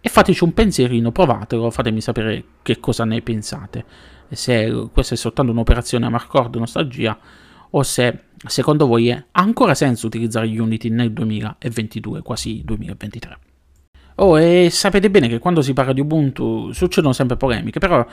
E 0.00 0.08
fateci 0.08 0.44
un 0.44 0.54
pensierino, 0.54 1.12
provatelo, 1.12 1.70
fatemi 1.70 2.00
sapere 2.00 2.44
che 2.62 2.78
cosa 2.80 3.04
ne 3.04 3.20
pensate. 3.20 3.84
Se 4.30 4.88
questa 4.92 5.14
è 5.14 5.16
soltanto 5.16 5.50
un'operazione 5.50 6.06
a 6.06 6.08
Marcord 6.08 6.54
nostalgia 6.56 7.18
o 7.70 7.82
se 7.82 8.26
secondo 8.46 8.86
voi 8.86 9.10
ha 9.10 9.24
ancora 9.32 9.74
senso 9.74 10.06
utilizzare 10.06 10.46
Unity 10.46 10.88
nel 10.88 11.12
2022, 11.12 12.22
quasi 12.22 12.62
2023. 12.64 13.49
Oh, 14.22 14.38
e 14.38 14.68
sapete 14.70 15.08
bene 15.08 15.28
che 15.28 15.38
quando 15.38 15.62
si 15.62 15.72
parla 15.72 15.94
di 15.94 16.00
Ubuntu 16.00 16.72
succedono 16.72 17.14
sempre 17.14 17.38
polemiche, 17.38 17.78
però 17.78 18.06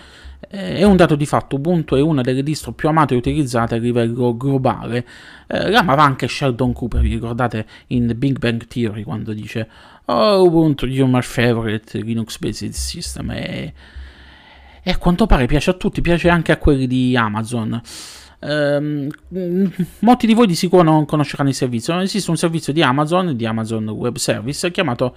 eh, 0.49 0.77
è 0.77 0.83
un 0.83 0.95
dato 0.95 1.17
di 1.17 1.25
fatto, 1.25 1.57
Ubuntu 1.57 1.95
è 1.95 2.01
una 2.01 2.21
delle 2.21 2.43
distro 2.43 2.71
più 2.71 2.87
amate 2.87 3.13
e 3.13 3.17
utilizzate 3.17 3.75
a 3.75 3.77
livello 3.77 4.37
globale. 4.37 5.05
Eh, 5.47 5.69
l'amava 5.69 6.03
anche 6.03 6.29
Sheldon 6.29 6.71
Cooper, 6.71 7.01
vi 7.01 7.09
ricordate 7.09 7.65
in 7.87 8.07
The 8.07 8.15
Big 8.15 8.39
Bang 8.39 8.65
Theory 8.67 9.03
quando 9.03 9.33
dice 9.33 9.67
Oh, 10.05 10.45
Ubuntu, 10.45 10.85
you're 10.85 11.11
my 11.11 11.21
favorite 11.21 11.99
Linux-based 11.99 12.71
system. 12.71 13.31
E, 13.31 13.73
e 14.81 14.91
a 14.91 14.97
quanto 14.97 15.25
pare 15.25 15.45
piace 15.45 15.71
a 15.71 15.73
tutti, 15.73 15.99
piace 15.99 16.29
anche 16.29 16.53
a 16.53 16.57
quelli 16.57 16.87
di 16.87 17.17
Amazon. 17.17 17.81
Um, 18.39 19.09
molti 19.99 20.25
di 20.25 20.33
voi 20.33 20.47
di 20.47 20.55
sicuro 20.55 20.83
non 20.83 21.03
conosceranno 21.03 21.49
il 21.49 21.55
servizio. 21.55 21.99
Esiste 21.99 22.29
un 22.29 22.37
servizio 22.37 22.71
di 22.71 22.81
Amazon, 22.81 23.35
di 23.35 23.45
Amazon 23.45 23.89
Web 23.89 24.15
Service, 24.15 24.71
chiamato 24.71 25.13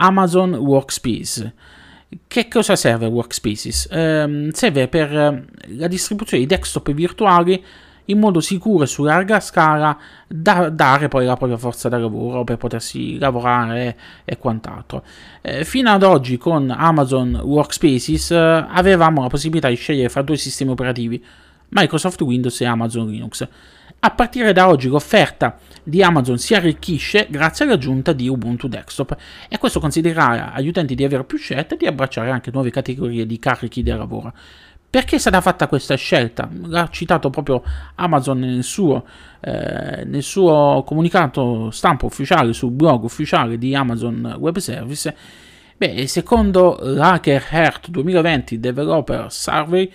Amazon 0.00 0.54
Workspace. 0.54 1.54
Che 2.26 2.48
cosa 2.48 2.74
serve 2.74 3.06
Workspaces? 3.06 3.88
Eh, 3.90 4.48
serve 4.52 4.88
per 4.88 5.16
eh, 5.16 5.44
la 5.76 5.86
distribuzione 5.86 6.42
di 6.42 6.48
desktop 6.48 6.90
virtuali 6.92 7.62
in 8.06 8.18
modo 8.18 8.40
sicuro 8.40 8.84
e 8.84 8.86
su 8.86 9.04
larga 9.04 9.38
scala 9.38 9.96
da 10.26 10.68
dare 10.68 11.06
poi 11.06 11.24
la 11.24 11.36
propria 11.36 11.58
forza 11.58 11.88
da 11.88 11.98
lavoro 11.98 12.42
per 12.42 12.56
potersi 12.56 13.18
lavorare 13.18 13.96
e 14.24 14.38
quant'altro. 14.38 15.04
Eh, 15.42 15.64
fino 15.64 15.90
ad 15.90 16.02
oggi 16.02 16.36
con 16.36 16.70
Amazon 16.70 17.40
Workspaces 17.44 18.32
eh, 18.32 18.66
avevamo 18.68 19.22
la 19.22 19.28
possibilità 19.28 19.68
di 19.68 19.76
scegliere 19.76 20.08
fra 20.08 20.22
due 20.22 20.36
sistemi 20.36 20.70
operativi, 20.70 21.22
Microsoft 21.68 22.20
Windows 22.22 22.60
e 22.60 22.64
Amazon 22.64 23.08
Linux. 23.08 23.46
A 24.00 24.10
partire 24.10 24.52
da 24.52 24.66
oggi 24.66 24.88
l'offerta 24.88 25.58
di 25.82 26.02
Amazon 26.02 26.38
si 26.38 26.54
arricchisce 26.54 27.26
grazie 27.30 27.64
all'aggiunta 27.64 28.12
di 28.12 28.28
Ubuntu 28.28 28.68
Desktop 28.68 29.16
e 29.48 29.58
questo 29.58 29.80
considererà 29.80 30.52
agli 30.52 30.68
utenti 30.68 30.94
di 30.94 31.04
avere 31.04 31.24
più 31.24 31.38
scelte 31.38 31.74
e 31.74 31.76
di 31.78 31.86
abbracciare 31.86 32.30
anche 32.30 32.50
nuove 32.52 32.70
categorie 32.70 33.26
di 33.26 33.38
carichi 33.38 33.82
di 33.82 33.90
lavoro. 33.90 34.32
Perché 34.90 35.16
è 35.16 35.18
stata 35.20 35.40
fatta 35.40 35.68
questa 35.68 35.94
scelta? 35.94 36.48
L'ha 36.64 36.88
citato 36.90 37.30
proprio 37.30 37.62
Amazon 37.94 38.40
nel 38.40 38.64
suo, 38.64 39.04
eh, 39.38 40.04
nel 40.04 40.22
suo 40.24 40.82
comunicato 40.84 41.70
stampa 41.70 42.06
ufficiale 42.06 42.52
sul 42.52 42.72
blog 42.72 43.04
ufficiale 43.04 43.56
di 43.56 43.72
Amazon 43.72 44.34
Web 44.36 44.58
Service. 44.58 45.14
Beh, 45.76 46.08
secondo 46.08 46.76
l'Hacker 46.82 47.46
Heart 47.52 47.88
2020 47.90 48.58
Developer 48.58 49.30
Survey, 49.30 49.90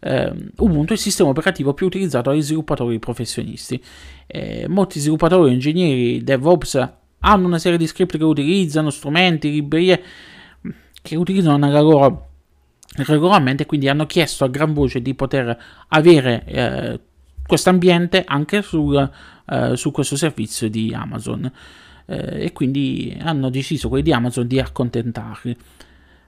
eh, 0.00 0.32
Ubuntu 0.56 0.92
è 0.92 0.94
il 0.94 0.98
sistema 0.98 1.28
operativo 1.28 1.74
più 1.74 1.86
utilizzato 1.86 2.30
dagli 2.30 2.42
sviluppatori 2.42 2.98
professionisti. 2.98 3.82
Eh, 4.26 4.66
molti 4.68 4.98
sviluppatori, 4.98 5.52
ingegneri, 5.52 6.24
DevOps 6.24 6.88
hanno 7.20 7.46
una 7.46 7.58
serie 7.58 7.78
di 7.78 7.86
script 7.86 8.16
che 8.16 8.24
utilizzano, 8.24 8.90
strumenti, 8.90 9.50
librerie 9.50 10.02
che 11.02 11.16
utilizzano 11.16 11.56
nella 11.56 11.80
loro 11.80 12.28
regolarmente, 12.96 13.66
quindi 13.66 13.88
hanno 13.88 14.06
chiesto 14.06 14.44
a 14.44 14.48
gran 14.48 14.72
voce 14.72 15.00
di 15.00 15.14
poter 15.14 15.56
avere 15.88 16.44
eh, 16.44 17.00
questo 17.46 17.70
ambiente 17.70 18.24
anche 18.26 18.62
sul, 18.62 19.10
eh, 19.48 19.76
su 19.76 19.90
questo 19.90 20.16
servizio 20.16 20.68
di 20.68 20.92
Amazon. 20.94 21.50
Eh, 22.06 22.44
e 22.44 22.52
quindi 22.52 23.16
hanno 23.20 23.50
deciso 23.50 23.88
quelli 23.88 24.04
di 24.04 24.12
Amazon 24.12 24.46
di 24.46 24.58
accontentarli. 24.58 25.56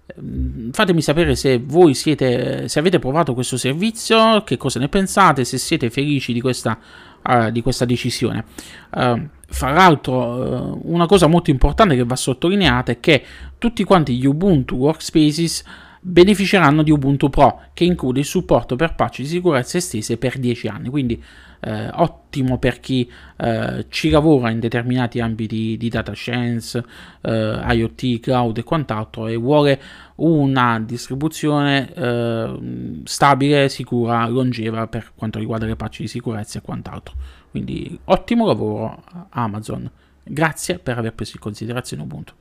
Ehm, 0.06 0.72
fatemi 0.72 1.00
sapere 1.00 1.34
se 1.34 1.58
voi 1.64 1.94
siete, 1.94 2.68
se 2.68 2.78
avete 2.78 2.98
provato 2.98 3.34
questo 3.34 3.56
servizio, 3.56 4.42
che 4.44 4.56
cosa 4.56 4.78
ne 4.78 4.88
pensate, 4.88 5.44
se 5.44 5.58
siete 5.58 5.90
felici 5.90 6.32
di 6.32 6.40
questa, 6.40 6.78
uh, 7.22 7.50
di 7.50 7.62
questa 7.62 7.84
decisione. 7.84 8.44
Uh, 8.90 9.28
fra 9.46 9.70
l'altro, 9.70 10.14
uh, 10.14 10.80
una 10.84 11.06
cosa 11.06 11.26
molto 11.26 11.50
importante 11.50 11.94
che 11.94 12.04
va 12.04 12.16
sottolineata 12.16 12.92
è 12.92 13.00
che 13.00 13.24
tutti 13.58 13.84
quanti 13.84 14.16
gli 14.16 14.26
Ubuntu 14.26 14.76
Workspaces 14.76 15.64
beneficeranno 16.04 16.82
di 16.82 16.90
Ubuntu 16.90 17.30
Pro, 17.30 17.60
che 17.74 17.84
include 17.84 18.20
il 18.20 18.26
supporto 18.26 18.74
per 18.74 18.94
patch 18.96 19.18
di 19.18 19.26
sicurezza 19.26 19.78
estese 19.78 20.16
per 20.16 20.38
10 20.38 20.66
anni. 20.66 20.88
Quindi 20.88 21.22
eh, 21.64 21.88
ottimo 21.92 22.58
per 22.58 22.80
chi 22.80 23.10
eh, 23.36 23.86
ci 23.88 24.10
lavora 24.10 24.50
in 24.50 24.58
determinati 24.58 25.20
ambiti 25.20 25.76
di 25.76 25.88
data 25.88 26.12
science, 26.12 26.82
eh, 27.20 27.60
IoT, 27.64 28.20
cloud 28.20 28.58
e 28.58 28.62
quant'altro 28.64 29.28
e 29.28 29.36
vuole 29.36 29.80
una 30.16 30.80
distribuzione 30.80 31.92
eh, 31.94 33.00
stabile, 33.04 33.68
sicura, 33.68 34.26
longeva 34.26 34.88
per 34.88 35.12
quanto 35.14 35.38
riguarda 35.38 35.66
le 35.66 35.76
patch 35.76 36.00
di 36.00 36.08
sicurezza 36.08 36.58
e 36.58 36.62
quant'altro. 36.62 37.14
Quindi 37.50 37.98
ottimo 38.04 38.46
lavoro 38.46 39.04
Amazon. 39.30 39.88
Grazie 40.24 40.78
per 40.78 40.98
aver 40.98 41.14
preso 41.14 41.32
in 41.34 41.40
considerazione 41.40 42.02
Ubuntu. 42.02 42.34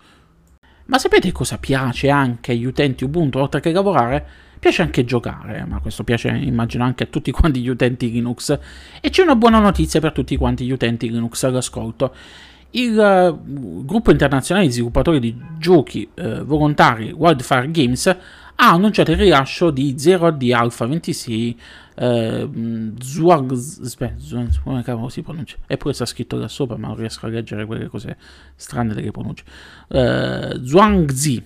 Ma 0.85 0.97
sapete 0.97 1.31
cosa 1.31 1.57
piace 1.57 2.09
anche 2.09 2.51
agli 2.53 2.65
utenti 2.65 3.03
Ubuntu 3.03 3.37
oltre 3.37 3.59
che 3.59 3.71
lavorare? 3.71 4.27
Piace 4.61 4.83
anche 4.83 5.05
giocare, 5.05 5.65
ma 5.65 5.79
questo 5.79 6.03
piace 6.03 6.27
immagino 6.27 6.83
anche 6.83 7.05
a 7.05 7.07
tutti 7.07 7.31
quanti 7.33 7.61
gli 7.61 7.67
utenti 7.67 8.11
Linux. 8.11 8.59
E 9.01 9.09
c'è 9.09 9.23
una 9.23 9.35
buona 9.35 9.57
notizia 9.57 9.99
per 9.99 10.11
tutti 10.11 10.37
quanti 10.37 10.65
gli 10.65 10.71
utenti 10.71 11.09
Linux 11.09 11.41
all'ascolto. 11.41 12.13
Il 12.69 12.95
uh, 12.95 13.83
gruppo 13.83 14.11
internazionale 14.11 14.67
di 14.67 14.73
sviluppatori 14.73 15.19
di 15.19 15.35
giochi 15.57 16.07
uh, 16.13 16.43
volontari 16.43 17.11
Wildfire 17.11 17.71
Games 17.71 18.05
ha 18.05 18.69
annunciato 18.69 19.09
il 19.09 19.17
rilascio 19.17 19.71
di 19.71 19.95
0D 19.95 20.53
Alpha 20.53 20.85
26 20.85 21.59
uh, 21.95 22.93
Zuag... 22.99 23.57
come 24.63 24.83
cavolo 24.83 25.09
si 25.09 25.23
pronuncia? 25.23 25.57
Eppure 25.65 25.95
sta 25.95 26.05
scritto 26.05 26.37
da 26.37 26.47
sopra 26.47 26.77
ma 26.77 26.89
non 26.89 26.97
riesco 26.97 27.25
a 27.25 27.29
leggere 27.29 27.65
quelle 27.65 27.87
cose 27.87 28.15
strane 28.55 28.93
delle 28.93 29.09
pronunce. 29.09 29.43
Uh, 29.87 30.63
Zhuangzi 30.63 31.43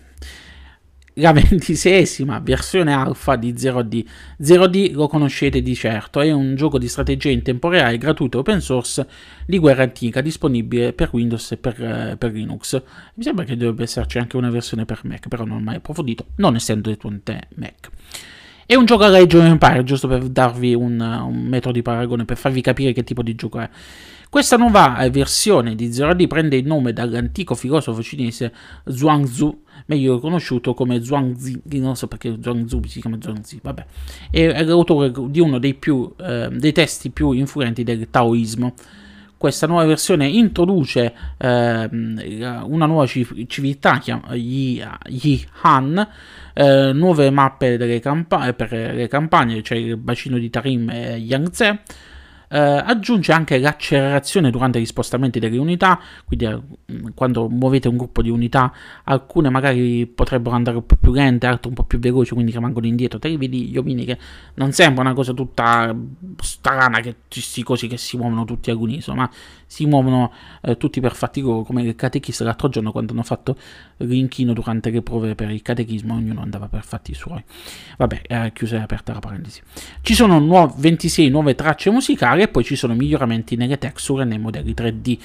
la 1.16 1.32
ventiseiesima 1.32 2.40
versione 2.40 2.94
alfa 2.94 3.36
di 3.36 3.54
0D. 3.54 4.06
0D 4.42 4.94
lo 4.94 5.08
conoscete 5.08 5.62
di 5.62 5.76
certo, 5.76 6.22
è 6.22 6.32
un 6.32 6.56
gioco 6.56 6.78
di 6.78 6.88
strategia 6.88 7.30
in 7.30 7.42
tempo 7.42 7.70
reale 7.70 7.98
gratuito 7.98 8.40
open 8.40 8.62
source 8.62 9.08
di 9.46 9.58
guerra 9.58 9.84
antica 9.84 10.22
disponibile 10.22 10.94
per 10.94 11.10
Windows 11.12 11.52
e 11.52 11.58
per, 11.58 11.82
eh, 11.82 12.16
per 12.18 12.32
Linux. 12.32 12.82
Mi 13.16 13.24
sembra 13.24 13.46
che 13.46 13.56
dovrebbe 13.56 13.84
esserci 13.84 14.18
anche 14.18 14.38
una 14.38 14.50
versione 14.50 14.86
per 14.86 15.02
Mac, 15.04 15.28
però 15.28 15.46
non 15.46 15.58
ho 15.58 15.62
mai 15.62 15.76
approfondito, 15.76 16.28
non 16.38 16.56
essendo 16.56 16.90
utente 16.90 17.48
Mac. 17.56 17.90
È 18.68 18.74
un 18.74 18.86
gioco 18.86 19.04
a 19.04 19.16
Age 19.16 19.38
of 19.38 19.46
Empire, 19.46 19.84
giusto 19.84 20.08
per 20.08 20.24
darvi 20.24 20.74
un, 20.74 21.00
un 21.00 21.44
metodo 21.44 21.74
di 21.74 21.84
paragone, 21.84 22.26
per 22.26 22.36
farvi 22.36 22.62
capire 22.62 22.94
che 22.94 23.04
tipo 23.04 23.22
di 23.22 23.36
gioco 23.36 23.60
è. 23.60 23.70
Questa 24.28 24.58
nuova 24.58 24.98
eh, 24.98 25.12
versione 25.12 25.76
di 25.76 25.88
0D 25.90 26.28
prende 26.28 26.58
il 26.58 26.66
nome 26.66 26.92
dall'antico 26.92 27.54
filosofo 27.54 28.02
cinese 28.02 28.52
Zhuangzi, 28.86 29.64
meglio 29.86 30.20
conosciuto 30.20 30.74
come 30.74 31.04
Zhuangzi, 31.04 31.62
non 31.74 31.96
so 31.96 32.08
perché 32.08 32.38
Zhuangzi 32.42 32.82
si 32.88 33.02
chiama 33.02 33.18
Zhuangzi, 33.20 33.60
vabbè, 33.62 33.86
è, 34.32 34.64
l'autore 34.64 35.12
di 35.30 35.40
uno 35.40 35.60
dei, 35.60 35.74
più, 35.74 36.12
eh, 36.20 36.50
dei 36.52 36.72
testi 36.72 37.10
più 37.12 37.32
influenti 37.32 37.84
del 37.84 38.08
taoismo. 38.10 38.74
Questa 39.38 39.68
nuova 39.68 39.86
versione 39.86 40.28
introduce 40.28 41.14
eh, 41.38 41.90
una 41.90 42.86
nuova 42.86 43.06
civiltà, 43.06 44.02
gli, 44.32 44.82
gli 45.08 45.46
Han, 45.62 46.08
eh, 46.54 46.92
nuove 46.94 47.30
mappe 47.30 48.00
campa- 48.00 48.54
per 48.54 48.72
le 48.72 49.08
campagne, 49.08 49.62
cioè 49.62 49.78
il 49.78 49.98
bacino 49.98 50.38
di 50.38 50.50
Tarim 50.50 50.90
e 50.90 51.18
Yangtze, 51.18 51.82
eh, 52.50 52.60
aggiunge 52.60 53.32
anche 53.32 53.58
l'accelerazione 53.58 54.52
durante 54.52 54.80
gli 54.80 54.86
spostamenti 54.86 55.40
delle 55.40 55.58
unità, 55.58 56.00
quindi 56.26 56.46
eh, 56.46 57.12
quando 57.14 57.50
muovete 57.50 57.88
un 57.88 57.98
gruppo 57.98 58.22
di 58.22 58.30
unità, 58.30 58.72
alcune 59.04 59.50
magari 59.50 60.06
potrebbero 60.08 60.56
andare 60.56 60.78
un 60.78 60.86
po' 60.86 60.96
più 60.96 61.12
lente, 61.12 61.48
altre 61.48 61.70
un 61.70 61.76
po' 61.76 61.84
più 61.84 62.00
veloci, 62.00 62.34
quindi 62.34 62.52
rimangono 62.52 62.86
indietro. 62.86 63.20
Te 63.20 63.28
li 63.28 63.38
vedi 63.38 63.68
gli 63.68 63.78
omini 63.78 64.06
che 64.06 64.18
non 64.56 64.72
sembra 64.72 65.02
una 65.02 65.14
cosa 65.14 65.34
tutta 65.34 65.96
strana 66.42 67.00
che 67.00 67.16
questi 67.30 67.64
cosi 67.64 67.88
che 67.88 67.98
si 67.98 68.18
muovono 68.18 68.46
tutti 68.46 68.72
all'unisono, 68.72 69.22
ma 69.22 69.30
si 69.66 69.86
muovono 69.86 70.32
eh, 70.62 70.78
tutti 70.78 71.00
per 71.02 71.16
fatti 71.16 71.42
loro, 71.42 71.64
come 71.64 71.84
il 71.84 71.96
catechista 71.96 72.44
l'altro 72.44 72.70
giorno 72.70 72.92
quando 72.92 73.14
hanno 73.14 73.24
fatto 73.24 73.58
l'inchino 73.98 74.54
durante 74.54 74.90
le 74.90 75.02
prove 75.02 75.36
per 75.36 75.50
il 75.50 75.62
catechismo, 75.62 76.14
ognuno 76.14 76.42
andava 76.42 76.68
per 76.68 76.84
fatti 76.84 77.14
suoi. 77.14 77.44
Vabbè, 77.98 78.22
eh, 78.28 78.52
chiusa 78.54 78.78
e 78.78 78.80
aperta 78.80 79.14
la 79.14 79.20
parentesi. 79.20 79.62
Ci 80.02 80.14
sono 80.14 80.40
nuove, 80.40 80.74
26 80.78 81.30
nuove 81.30 81.56
tracce 81.56 81.90
musicali 81.90 82.44
e 82.46 82.48
poi 82.48 82.64
ci 82.64 82.76
sono 82.76 82.94
miglioramenti 82.94 83.56
nelle 83.56 83.78
texture 83.78 84.24
e 84.24 84.26
nei 84.26 84.40
modelli 84.40 84.74
3D. 84.74 85.18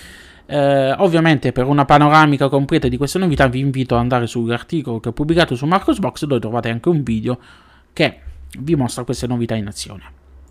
Eh, 0.47 0.93
ovviamente 0.99 1.53
per 1.53 1.67
una 1.67 1.85
panoramica 1.85 2.49
completa 2.49 2.89
di 2.89 2.97
queste 2.97 3.19
novità 3.19 3.47
vi 3.47 3.61
invito 3.61 3.95
ad 3.95 4.01
andare 4.01 4.27
sull'articolo 4.27 4.99
che 4.99 5.11
ho 5.11 5.13
pubblicato 5.13 5.55
su 5.55 5.65
Marcosbox 5.65 6.25
dove 6.25 6.41
trovate 6.41 6.71
anche 6.71 6.89
un 6.89 7.03
video 7.05 7.39
che 7.93 8.19
vi 8.59 8.75
mostra 8.75 9.05
queste 9.05 9.27
novità 9.27 9.55
in 9.55 9.69
azione. 9.69 10.03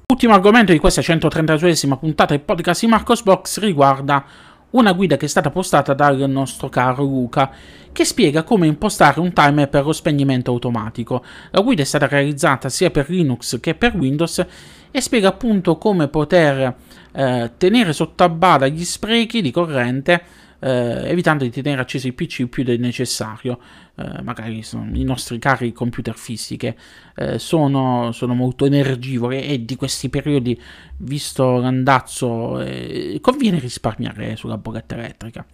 L'ultimo 0.07 0.33
argomento 0.33 0.71
di 0.71 0.79
questa 0.79 1.01
132esima 1.01 1.97
puntata 1.97 2.33
del 2.33 2.43
podcast 2.43 2.81
di 2.81 2.87
Marcosbox 2.87 3.59
riguarda 3.59 4.25
una 4.71 4.91
guida 4.91 5.17
che 5.17 5.25
è 5.25 5.29
stata 5.29 5.49
postata 5.49 5.93
dal 5.93 6.29
nostro 6.29 6.69
caro 6.69 7.03
Luca 7.03 7.51
che 7.91 8.05
spiega 8.05 8.43
come 8.43 8.67
impostare 8.67 9.19
un 9.19 9.33
timer 9.33 9.67
per 9.67 9.85
lo 9.85 9.93
spegnimento 9.93 10.51
automatico. 10.51 11.23
La 11.51 11.61
guida 11.61 11.81
è 11.81 11.85
stata 11.85 12.07
realizzata 12.07 12.69
sia 12.69 12.91
per 12.91 13.09
Linux 13.09 13.59
che 13.59 13.73
per 13.73 13.95
Windows 13.95 14.45
e 14.91 15.01
spiega 15.01 15.29
appunto 15.29 15.77
come 15.77 16.07
poter 16.07 16.75
eh, 17.11 17.51
tenere 17.57 17.93
sotto 17.93 18.23
a 18.23 18.29
bada 18.29 18.67
gli 18.67 18.83
sprechi 18.83 19.41
di 19.41 19.51
corrente 19.51 20.47
eh, 20.59 21.09
evitando 21.09 21.43
di 21.43 21.49
tenere 21.49 21.81
accesi 21.81 22.07
i 22.07 22.13
PC 22.13 22.47
più 22.47 22.63
del 22.63 22.79
necessario. 22.79 23.59
Eh, 23.95 24.21
magari 24.21 24.63
i 24.93 25.03
nostri 25.03 25.39
cari 25.39 25.73
computer 25.73 26.15
fisiche 26.15 26.77
eh, 27.15 27.39
sono, 27.39 28.11
sono, 28.13 28.33
molto 28.33 28.65
energivori 28.65 29.41
e 29.41 29.65
di 29.65 29.75
questi 29.75 30.09
periodi, 30.09 30.59
visto 30.97 31.57
l'andazzo, 31.57 32.61
eh, 32.61 33.17
conviene 33.21 33.59
risparmiare 33.59 34.35
sulla 34.35 34.57
bolletta 34.57 34.95
elettrica. 34.95 35.45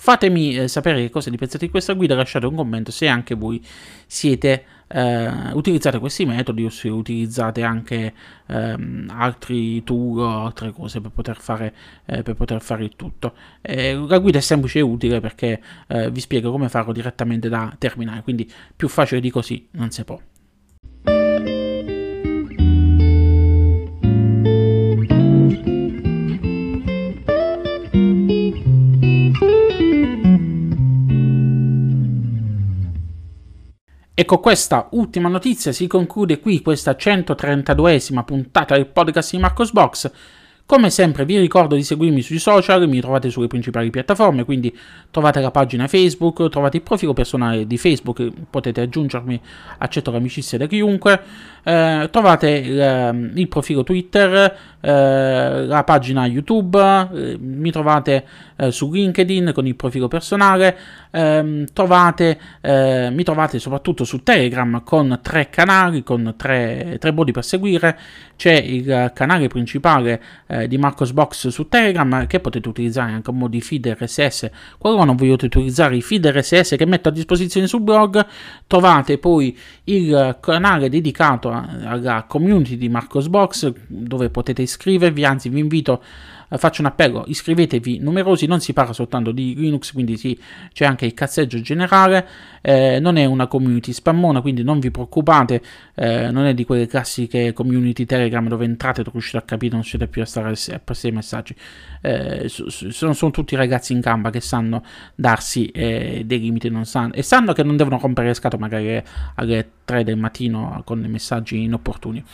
Fatemi 0.00 0.56
eh, 0.56 0.68
sapere 0.68 1.00
che 1.00 1.10
cosa 1.10 1.30
ne 1.30 1.36
pensate 1.36 1.64
di 1.66 1.70
questa 1.70 1.94
guida, 1.94 2.14
lasciate 2.14 2.46
un 2.46 2.54
commento 2.54 2.92
se 2.92 3.08
anche 3.08 3.34
voi 3.34 3.60
siete 4.06 4.64
eh, 4.88 5.52
utilizzate 5.52 5.98
questi 5.98 6.24
metodi 6.24 6.64
o 6.64 6.70
se 6.70 6.88
utilizzate 6.88 7.62
anche 7.62 8.12
ehm, 8.46 9.12
altri 9.14 9.82
tool 9.84 10.18
o 10.20 10.44
altre 10.44 10.72
cose 10.72 11.00
per 11.00 11.10
poter 11.10 11.36
fare, 11.36 11.74
eh, 12.06 12.22
per 12.22 12.34
poter 12.34 12.62
fare 12.62 12.84
il 12.84 12.96
tutto. 12.96 13.34
Eh, 13.60 13.94
la 13.94 14.18
guida 14.18 14.38
è 14.38 14.40
semplice 14.40 14.78
e 14.78 14.82
utile 14.82 15.20
perché 15.20 15.60
eh, 15.88 16.10
vi 16.10 16.20
spiego 16.20 16.50
come 16.50 16.68
farlo 16.68 16.92
direttamente 16.92 17.48
da 17.48 17.74
terminale, 17.78 18.22
quindi 18.22 18.50
più 18.74 18.88
facile 18.88 19.20
di 19.20 19.30
così 19.30 19.68
non 19.72 19.90
si 19.90 20.04
può. 20.04 20.18
E 34.20 34.24
con 34.24 34.40
questa 34.40 34.88
ultima 34.90 35.28
notizia 35.28 35.70
si 35.70 35.86
conclude 35.86 36.40
qui 36.40 36.60
questa 36.60 36.96
132esima 36.98 38.24
puntata 38.24 38.74
del 38.74 38.88
podcast 38.88 39.30
di 39.30 39.38
Marcos 39.38 39.70
Box. 39.70 40.10
Come 40.70 40.90
sempre 40.90 41.24
vi 41.24 41.38
ricordo 41.38 41.76
di 41.76 41.82
seguirmi 41.82 42.20
sui 42.20 42.38
social, 42.38 42.86
mi 42.90 43.00
trovate 43.00 43.30
sulle 43.30 43.46
principali 43.46 43.88
piattaforme, 43.88 44.44
quindi 44.44 44.76
trovate 45.10 45.40
la 45.40 45.50
pagina 45.50 45.88
Facebook, 45.88 46.46
trovate 46.50 46.76
il 46.76 46.82
profilo 46.82 47.14
personale 47.14 47.66
di 47.66 47.78
Facebook, 47.78 48.30
potete 48.50 48.82
aggiungermi, 48.82 49.40
accetto 49.78 50.10
l'amicizia 50.10 50.58
da 50.58 50.66
chiunque, 50.66 51.22
eh, 51.62 52.08
trovate 52.10 52.50
il, 52.50 52.78
ehm, 52.78 53.30
il, 53.36 53.48
profilo 53.48 53.82
Twitter, 53.82 54.56
eh, 54.78 55.64
la 55.64 55.84
pagina 55.84 56.26
YouTube, 56.26 56.78
eh, 57.14 57.38
mi 57.40 57.70
trovate 57.70 58.26
eh, 58.56 58.70
su 58.70 58.92
LinkedIn 58.92 59.52
con 59.54 59.66
il 59.66 59.74
profilo 59.74 60.06
personale, 60.06 60.76
ehm, 61.10 61.64
trovate, 61.72 62.38
eh, 62.60 63.08
mi 63.10 63.22
trovate 63.22 63.58
soprattutto 63.58 64.04
su 64.04 64.22
Telegram 64.22 64.82
con 64.84 65.18
tre 65.22 65.48
canali, 65.48 66.02
con 66.02 66.34
tre, 66.36 66.98
tre 67.00 67.10
modi 67.10 67.32
per 67.32 67.44
seguire, 67.44 67.98
c'è 68.36 68.52
il 68.52 69.12
canale 69.14 69.48
principale 69.48 70.20
eh, 70.62 70.68
di 70.68 70.78
Marcos 70.78 71.12
Box 71.12 71.48
su 71.48 71.68
Telegram 71.68 72.26
che 72.26 72.40
potete 72.40 72.68
utilizzare 72.68 73.12
anche 73.12 73.30
a 73.30 73.32
modo 73.32 73.50
di 73.50 73.60
feed 73.60 73.96
RSS 73.98 74.50
qualora 74.78 75.04
non 75.04 75.16
vogliate 75.16 75.46
utilizzare 75.46 75.96
i 75.96 76.02
feed 76.02 76.26
RSS 76.26 76.74
che 76.76 76.86
metto 76.86 77.08
a 77.08 77.12
disposizione 77.12 77.66
sul 77.66 77.82
blog. 77.82 78.24
Trovate 78.66 79.18
poi 79.18 79.56
il 79.84 80.36
canale 80.40 80.88
dedicato 80.88 81.50
alla 81.50 82.24
community 82.28 82.76
di 82.76 82.88
Marcos 82.88 83.28
Box 83.28 83.72
dove 83.86 84.30
potete 84.30 84.62
iscrivervi. 84.62 85.24
Anzi 85.24 85.48
vi 85.48 85.60
invito 85.60 85.92
a 85.92 85.96
eh, 86.00 86.37
faccio 86.56 86.80
un 86.80 86.86
appello, 86.86 87.24
iscrivetevi 87.26 87.98
numerosi, 87.98 88.46
non 88.46 88.60
si 88.60 88.72
parla 88.72 88.92
soltanto 88.92 89.32
di 89.32 89.54
Linux, 89.54 89.92
quindi 89.92 90.16
sì, 90.16 90.38
c'è 90.72 90.86
anche 90.86 91.04
il 91.04 91.12
cazzeggio 91.12 91.60
generale, 91.60 92.26
eh, 92.62 92.98
non 93.00 93.16
è 93.16 93.26
una 93.26 93.46
community 93.46 93.92
spammona, 93.92 94.40
quindi 94.40 94.62
non 94.62 94.78
vi 94.78 94.90
preoccupate, 94.90 95.60
eh, 95.94 96.30
non 96.30 96.46
è 96.46 96.54
di 96.54 96.64
quelle 96.64 96.86
classiche 96.86 97.52
community 97.52 98.06
Telegram 98.06 98.48
dove 98.48 98.64
entrate 98.64 99.02
non 99.02 99.12
riuscite 99.12 99.36
a 99.36 99.42
capire, 99.42 99.74
non 99.74 99.84
siete 99.84 100.06
più 100.06 100.22
a 100.22 100.24
stare 100.24 100.50
a 100.50 100.80
passare 100.82 101.08
i 101.08 101.12
messaggi. 101.12 101.54
Eh, 102.00 102.48
sono, 102.48 103.12
sono, 103.12 103.30
tutti 103.32 103.56
ragazzi 103.56 103.92
in 103.92 104.00
gamba 104.00 104.30
che 104.30 104.40
sanno 104.40 104.84
darsi 105.14 105.66
eh, 105.66 106.22
dei 106.24 106.40
limiti 106.40 106.72
sanno, 106.82 107.12
e 107.12 107.22
sanno 107.22 107.52
che 107.52 107.62
non 107.62 107.76
devono 107.76 107.98
rompere 108.00 108.28
le 108.28 108.34
scatole 108.34 108.62
magari 108.62 109.02
alle 109.34 109.70
3 109.84 110.04
del 110.04 110.16
mattino 110.16 110.80
con 110.84 111.00
messaggi 111.00 111.62
inopportuni. 111.62 112.24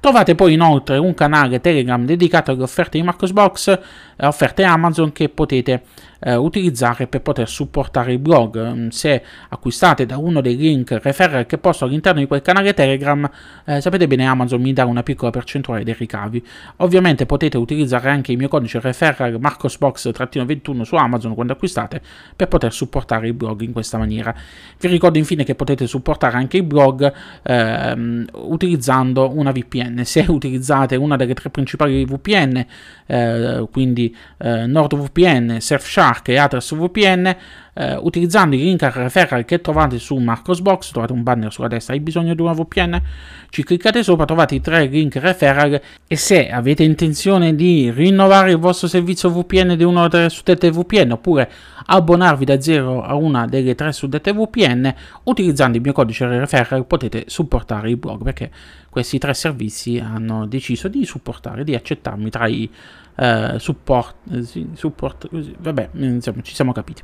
Trovate 0.00 0.34
poi 0.34 0.54
inoltre 0.54 0.96
un 0.96 1.12
canale 1.12 1.60
Telegram 1.60 2.02
dedicato 2.02 2.52
alle 2.52 2.62
offerte 2.62 2.96
di 2.96 3.04
Marcosbox, 3.04 3.68
eh, 4.16 4.26
offerte 4.26 4.62
Amazon 4.64 5.12
che 5.12 5.28
potete 5.28 5.82
eh, 6.20 6.34
utilizzare 6.34 7.06
per 7.06 7.22
poter 7.22 7.48
supportare 7.48 8.12
il 8.12 8.18
blog. 8.18 8.72
Mm, 8.72 8.88
se 8.88 9.22
acquistate 9.48 10.06
da 10.06 10.18
uno 10.18 10.40
dei 10.40 10.56
link 10.56 10.96
referral 11.02 11.46
che 11.46 11.58
posto 11.58 11.84
all'interno 11.84 12.20
di 12.20 12.26
quel 12.26 12.42
canale 12.42 12.74
Telegram, 12.74 13.28
eh, 13.64 13.80
sapete 13.80 14.06
bene 14.06 14.26
Amazon 14.26 14.60
mi 14.60 14.72
dà 14.72 14.84
una 14.84 15.02
piccola 15.02 15.30
percentuale 15.30 15.84
dei 15.84 15.94
ricavi. 15.94 16.44
Ovviamente 16.76 17.26
potete 17.26 17.56
utilizzare 17.56 18.10
anche 18.10 18.32
il 18.32 18.38
mio 18.38 18.48
codice 18.48 18.80
referral 18.80 19.38
marcosbox-21 19.40 20.82
su 20.82 20.94
Amazon 20.96 21.34
quando 21.34 21.52
acquistate 21.52 22.00
per 22.36 22.48
poter 22.48 22.72
supportare 22.72 23.28
il 23.28 23.34
blog 23.34 23.62
in 23.62 23.72
questa 23.72 23.98
maniera. 23.98 24.34
Vi 24.78 24.88
ricordo 24.88 25.18
infine 25.18 25.44
che 25.44 25.54
potete 25.54 25.86
supportare 25.86 26.36
anche 26.36 26.58
il 26.58 26.64
blog 26.64 27.12
ehm, 27.42 28.26
utilizzando 28.32 29.30
una 29.34 29.52
VPN. 29.52 30.04
Se 30.04 30.24
utilizzate 30.28 30.96
una 30.96 31.16
delle 31.16 31.34
tre 31.34 31.50
principali 31.50 32.04
VPN, 32.04 32.66
eh, 33.06 33.68
quindi 33.70 34.14
eh, 34.38 34.66
NordVPN, 34.66 35.56
Surfshark 35.60 36.09
Mark 36.10 36.28
e 36.28 36.36
Address 36.38 36.74
VPN 36.74 37.36
eh, 37.74 37.94
utilizzando 37.94 38.56
i 38.56 38.58
link 38.58 38.82
referral 38.82 39.44
che 39.44 39.60
trovate 39.60 39.98
su 39.98 40.16
Marcosbox, 40.16 40.90
trovate 40.90 41.12
un 41.12 41.22
banner 41.22 41.52
sulla 41.52 41.68
destra, 41.68 41.94
hai 41.94 42.00
bisogno 42.00 42.34
di 42.34 42.42
una 42.42 42.52
VPN? 42.52 43.00
Ci 43.48 43.62
cliccate 43.62 44.02
sopra, 44.02 44.24
trovate 44.24 44.56
i 44.56 44.60
tre 44.60 44.86
link 44.86 45.16
referral 45.16 45.80
e 46.06 46.16
se 46.16 46.50
avete 46.50 46.82
intenzione 46.82 47.54
di 47.54 47.90
rinnovare 47.90 48.50
il 48.50 48.58
vostro 48.58 48.88
servizio 48.88 49.30
VPN 49.30 49.76
di 49.76 49.84
una 49.84 50.08
delle 50.08 50.28
suddette 50.30 50.70
VPN 50.70 51.12
oppure 51.12 51.50
abbonarvi 51.86 52.44
da 52.44 52.60
0 52.60 53.02
a 53.02 53.14
una 53.14 53.46
delle 53.46 53.74
tre 53.74 53.92
suddette 53.92 54.32
VPN, 54.32 54.92
utilizzando 55.24 55.76
il 55.76 55.82
mio 55.82 55.92
codice 55.92 56.26
referral 56.26 56.84
potete 56.86 57.24
supportare 57.28 57.88
il 57.88 57.96
blog 57.96 58.22
perché 58.22 58.50
questi 58.90 59.18
tre 59.18 59.34
servizi 59.34 59.98
hanno 59.98 60.46
deciso 60.46 60.88
di 60.88 61.04
supportare, 61.04 61.62
di 61.62 61.74
accettarmi 61.74 62.30
tra 62.30 62.48
i 62.48 62.68
uh, 63.16 63.58
support, 63.58 64.16
eh, 64.30 64.68
support, 64.74 65.28
vabbè, 65.58 65.90
insomma, 65.94 66.42
ci 66.42 66.54
siamo 66.54 66.72
capiti. 66.72 67.02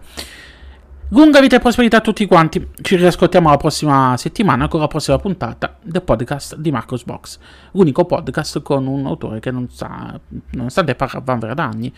Lunga 1.11 1.41
vita 1.41 1.55
e 1.55 1.61
prosperità 1.61 1.99
a 1.99 2.01
tutti 2.01 2.27
quanti. 2.27 2.69
Ci 2.83 2.97
riascoltiamo 2.97 3.49
la 3.49 3.57
prossima 3.57 4.17
settimana 4.17 4.67
con 4.67 4.81
la 4.81 4.89
prossima 4.89 5.19
puntata 5.19 5.79
del 5.81 6.03
podcast 6.03 6.57
di 6.57 6.73
Marcos 6.73 7.05
Box. 7.05 7.39
L'unico 7.73 8.05
podcast 8.05 8.61
con 8.61 8.89
un 8.89 9.07
autore 9.07 9.39
che 9.39 9.53
non 9.53 9.71
sa, 9.71 10.19
nonostante 10.51 10.97
parla 10.97 11.21
Van 11.21 11.39
Verdagni, 11.39 11.95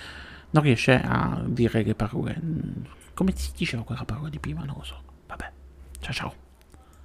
non 0.51 0.63
riesce 0.63 1.01
a 1.03 1.41
dire 1.47 1.83
le 1.83 1.95
parole. 1.95 2.39
Come 3.15 3.33
si 3.35 3.51
diceva 3.57 3.83
quella 3.83 4.05
parola 4.05 4.29
di 4.29 4.39
prima? 4.39 4.65
Non 4.65 4.75
lo 4.77 4.85
so. 4.85 5.01
Vabbè. 5.27 5.51
Ciao 6.01 6.13
ciao. 6.13 6.48